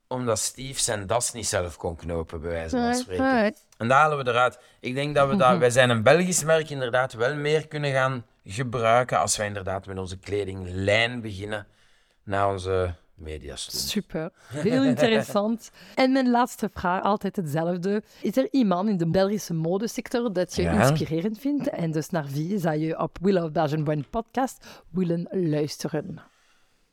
omdat 0.07 0.39
Steve 0.39 0.79
zijn 0.79 1.07
das 1.07 1.33
niet 1.33 1.47
zelf 1.47 1.77
kon 1.77 1.95
knopen, 1.95 2.41
bij 2.41 2.51
wijze 2.51 2.77
van 2.77 2.95
spreken. 2.95 3.55
En 3.77 3.87
daar 3.87 3.99
halen 3.99 4.17
we 4.17 4.29
eruit. 4.29 4.59
Ik 4.79 4.95
denk 4.95 5.15
dat 5.15 5.29
we 5.29 5.35
dat, 5.35 5.57
wij 5.57 5.69
zijn 5.69 5.89
een 5.89 6.03
Belgisch 6.03 6.43
merk 6.43 6.69
inderdaad 6.69 7.13
wel 7.13 7.35
meer 7.35 7.67
kunnen 7.67 7.91
gaan 7.91 8.25
gebruiken 8.45 9.19
als 9.19 9.37
wij 9.37 9.47
inderdaad 9.47 9.85
met 9.85 9.97
onze 9.97 10.17
kledinglijn 10.17 11.21
beginnen 11.21 11.67
naar 12.23 12.51
onze 12.51 12.93
media's. 13.15 13.89
Super, 13.89 14.31
heel 14.47 14.83
interessant. 14.83 15.71
en 15.95 16.11
mijn 16.11 16.29
laatste 16.29 16.69
vraag, 16.73 17.03
altijd 17.03 17.35
hetzelfde. 17.35 18.03
Is 18.21 18.37
er 18.37 18.47
iemand 18.51 18.89
in 18.89 18.97
de 18.97 19.09
Belgische 19.09 19.53
modesector 19.53 20.33
dat 20.33 20.55
je 20.55 20.63
inspirerend 20.63 21.39
vindt? 21.39 21.69
En 21.69 21.91
dus 21.91 22.09
naar 22.09 22.25
wie 22.25 22.59
zou 22.59 22.77
je 22.77 22.99
op 22.99 23.17
Will 23.21 23.37
of 23.37 23.51
Belgian 23.51 23.83
Brand 23.83 24.09
podcast 24.09 24.65
willen 24.89 25.27
luisteren? 25.31 26.19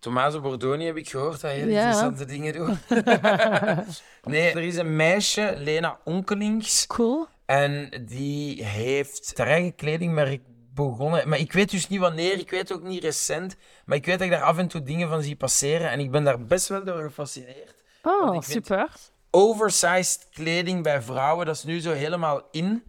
Tommaso 0.03 0.41
Bordoni 0.41 0.85
heb 0.85 0.97
ik 0.97 1.09
gehoord 1.09 1.41
dat 1.41 1.51
heel 1.51 1.69
interessante 1.69 2.25
dingen 2.25 2.53
doet. 2.53 2.79
nee, 4.33 4.51
er 4.51 4.63
is 4.63 4.77
een 4.77 4.97
meisje, 4.97 5.55
Lena 5.59 6.01
Onkelings. 6.05 6.87
Cool. 6.87 7.27
En 7.47 8.05
die 8.09 8.65
heeft 8.65 9.39
haar 9.39 9.47
eigen 9.47 9.75
kledingmerk 9.75 10.43
begonnen. 10.75 11.29
Maar 11.29 11.39
ik 11.39 11.53
weet 11.53 11.71
dus 11.71 11.89
niet 11.89 12.01
wanneer, 12.01 12.39
ik 12.39 12.51
weet 12.51 12.73
ook 12.73 12.83
niet 12.83 13.03
recent. 13.03 13.57
Maar 13.85 13.97
ik 13.97 14.07
weet 14.07 14.19
dat 14.19 14.27
ik 14.27 14.33
daar 14.33 14.43
af 14.43 14.59
en 14.59 14.69
toe 14.69 14.83
dingen 14.83 15.09
van 15.09 15.23
zie 15.23 15.37
passeren. 15.37 15.91
En 15.91 16.01
ik 16.01 16.11
ben 16.11 16.25
daar 16.25 16.45
best 16.45 16.69
wel 16.69 16.85
door 16.85 17.03
gefascineerd. 17.03 17.75
Oh, 18.03 18.41
super. 18.41 18.89
Oversized 19.31 20.29
kleding 20.31 20.83
bij 20.83 21.03
vrouwen, 21.03 21.47
dat 21.47 21.57
is 21.57 21.65
nu 21.65 21.81
zo 21.81 21.93
helemaal 21.93 22.49
in. 22.51 22.85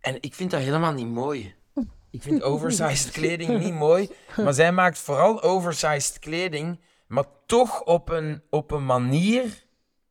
En 0.00 0.16
ik 0.20 0.34
vind 0.34 0.50
dat 0.50 0.60
helemaal 0.60 0.92
niet 0.92 1.08
mooi. 1.08 1.54
Ik 2.12 2.22
vind 2.22 2.42
oversized 2.42 3.10
kleding 3.18 3.58
niet 3.58 3.74
mooi. 3.74 4.10
Maar 4.36 4.54
zij 4.54 4.72
maakt 4.72 4.98
vooral 4.98 5.42
oversized 5.42 6.18
kleding, 6.18 6.80
maar 7.06 7.24
toch 7.46 7.82
op 7.82 8.08
een, 8.08 8.42
op 8.50 8.70
een 8.70 8.86
manier 8.86 9.64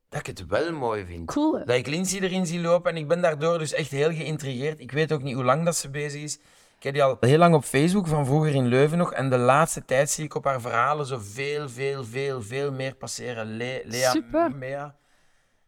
dat 0.10 0.20
ik 0.20 0.26
het 0.26 0.46
wel 0.48 0.72
mooi 0.72 1.06
vind. 1.06 1.26
Cool. 1.26 1.66
Dat 1.66 1.76
ik 1.76 1.88
Lindsay 1.88 2.20
erin 2.20 2.46
zie 2.46 2.60
lopen 2.60 2.92
en 2.92 2.98
ik 2.98 3.08
ben 3.08 3.22
daardoor 3.22 3.58
dus 3.58 3.74
echt 3.74 3.92
heel 3.92 4.14
geïntrigeerd. 4.14 4.80
Ik 4.80 4.92
weet 4.92 5.12
ook 5.12 5.22
niet 5.22 5.36
hoe 5.36 5.44
lang 5.44 5.66
dat 5.66 5.76
ze 5.76 5.90
bezig 5.90 6.22
is. 6.22 6.40
Ik 6.78 6.84
heb 6.84 6.94
die 6.94 7.04
al 7.04 7.18
heel 7.20 7.38
lang 7.38 7.56
op 7.56 7.64
Facebook, 7.64 8.08
van 8.08 8.26
vroeger 8.26 8.56
in 8.56 8.68
Leuven 8.68 8.98
nog. 8.98 9.14
En 9.14 9.30
de 9.30 9.38
laatste 9.38 9.86
tijd 9.86 10.10
zie 10.10 10.24
ik 10.24 10.36
op 10.36 10.44
haar 10.44 10.62
verhalen 10.62 11.06
zo 11.06 11.18
veel, 11.22 11.70
veel, 11.70 12.04
veel, 12.04 12.42
veel 12.42 12.72
meer 12.72 12.96
passeren. 12.96 13.58
Le 13.58 13.82
Lea 13.86 14.12
Super. 14.12 14.52
Mea. 14.56 14.96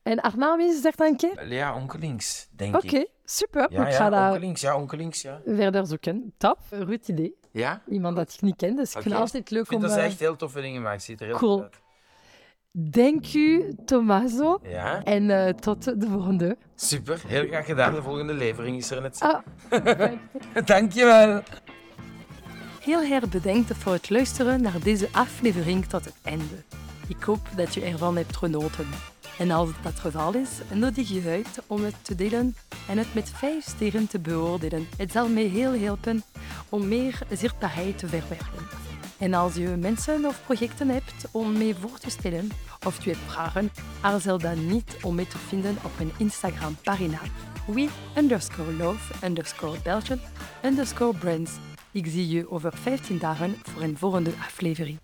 En 0.03 0.19
haar 0.21 0.37
naam 0.37 0.59
is, 0.59 0.81
zegt 0.81 0.99
een 0.99 1.17
keer? 1.17 1.39
Lea 1.41 1.75
Onkelings, 1.75 2.47
denk 2.51 2.75
ik. 2.75 2.83
Oké, 2.83 3.05
super. 3.25 3.71
Ja, 3.71 3.87
ik 3.87 3.93
ga 3.93 4.09
ja, 4.09 4.27
onkelings, 4.27 4.61
ja, 4.61 4.77
onkelings, 4.77 5.21
ja. 5.21 5.41
Verder 5.45 5.87
zoeken. 5.87 6.33
Top, 6.37 6.59
een 6.69 6.85
goed 6.87 7.07
idee. 7.07 7.35
Ja? 7.51 7.81
Iemand 7.87 8.15
dat 8.15 8.33
ik 8.33 8.41
niet 8.41 8.55
ken, 8.55 8.75
dus 8.75 8.95
ik 8.95 9.01
vind 9.01 9.13
het 9.13 9.23
altijd 9.23 9.49
leuk 9.49 9.59
om... 9.59 9.75
Ik 9.75 9.79
vind 9.79 9.81
dat 9.81 9.91
ze 9.91 9.99
echt 9.99 10.19
heel 10.19 10.35
toffe 10.35 10.61
dingen 10.61 10.81
maakt. 10.81 11.03
Ziet 11.03 11.21
er 11.21 11.25
heel 11.25 11.37
cool. 11.37 11.61
uit. 11.61 11.81
Dank 12.71 13.33
u, 13.33 13.75
Tommaso. 13.85 14.59
Ja. 14.63 15.03
En 15.03 15.29
uh, 15.29 15.49
tot 15.49 15.83
de 15.83 16.07
volgende. 16.07 16.57
Super, 16.75 17.21
heel 17.27 17.47
graag 17.47 17.65
gedaan. 17.65 17.93
De 17.93 18.01
volgende 18.01 18.33
levering 18.33 18.77
is 18.77 18.91
er 18.91 19.01
net. 19.01 19.19
Ah, 19.19 19.39
Dankjewel. 20.65 21.41
Heel 22.81 23.01
erg 23.01 23.29
bedankt 23.29 23.77
voor 23.77 23.93
het 23.93 24.09
luisteren 24.09 24.61
naar 24.61 24.79
deze 24.83 25.07
aflevering 25.11 25.85
tot 25.85 26.05
het 26.05 26.15
einde. 26.23 26.63
Ik 27.07 27.23
hoop 27.23 27.47
dat 27.55 27.73
je 27.73 27.81
ervan 27.81 28.17
hebt 28.17 28.37
genoten. 28.37 28.87
En 29.37 29.51
als 29.51 29.69
dat 29.81 29.99
geval 29.99 30.33
is, 30.35 30.49
nodig 30.73 31.09
je 31.09 31.21
uit 31.29 31.63
om 31.67 31.83
het 31.83 31.95
te 32.01 32.15
delen 32.15 32.55
en 32.87 32.97
het 32.97 33.13
met 33.13 33.29
vijf 33.29 33.63
sterren 33.65 34.07
te 34.07 34.19
beoordelen. 34.19 34.87
Het 34.97 35.11
zal 35.11 35.29
mij 35.29 35.43
heel 35.43 35.79
helpen 35.79 36.23
om 36.69 36.87
meer 36.87 37.19
zichtbaarheid 37.31 37.97
te 37.97 38.07
verwerven. 38.07 38.67
En 39.17 39.33
als 39.33 39.55
je 39.55 39.67
mensen 39.67 40.25
of 40.25 40.41
projecten 40.45 40.89
hebt 40.89 41.25
om 41.31 41.57
mee 41.57 41.75
voor 41.75 41.97
te 41.99 42.09
stellen 42.09 42.49
of 42.85 43.03
je 43.03 43.09
hebt 43.09 43.31
vragen, 43.31 43.71
aarzel 44.01 44.37
dan 44.37 44.67
niet 44.67 44.97
om 45.01 45.15
mee 45.15 45.27
te 45.27 45.37
vinden 45.37 45.77
op 45.83 45.91
mijn 45.97 46.11
Instagram-pagina 46.17 47.19
we 47.65 47.89
underscore 48.17 48.73
love 48.73 49.25
underscore 49.25 49.77
Belgian 49.83 50.19
underscore 50.63 51.17
brands. 51.17 51.51
Ik 51.91 52.05
zie 52.07 52.27
je 52.27 52.51
over 52.51 52.73
15 52.73 53.17
dagen 53.17 53.55
voor 53.63 53.81
een 53.81 53.97
volgende 53.97 54.31
aflevering. 54.39 54.99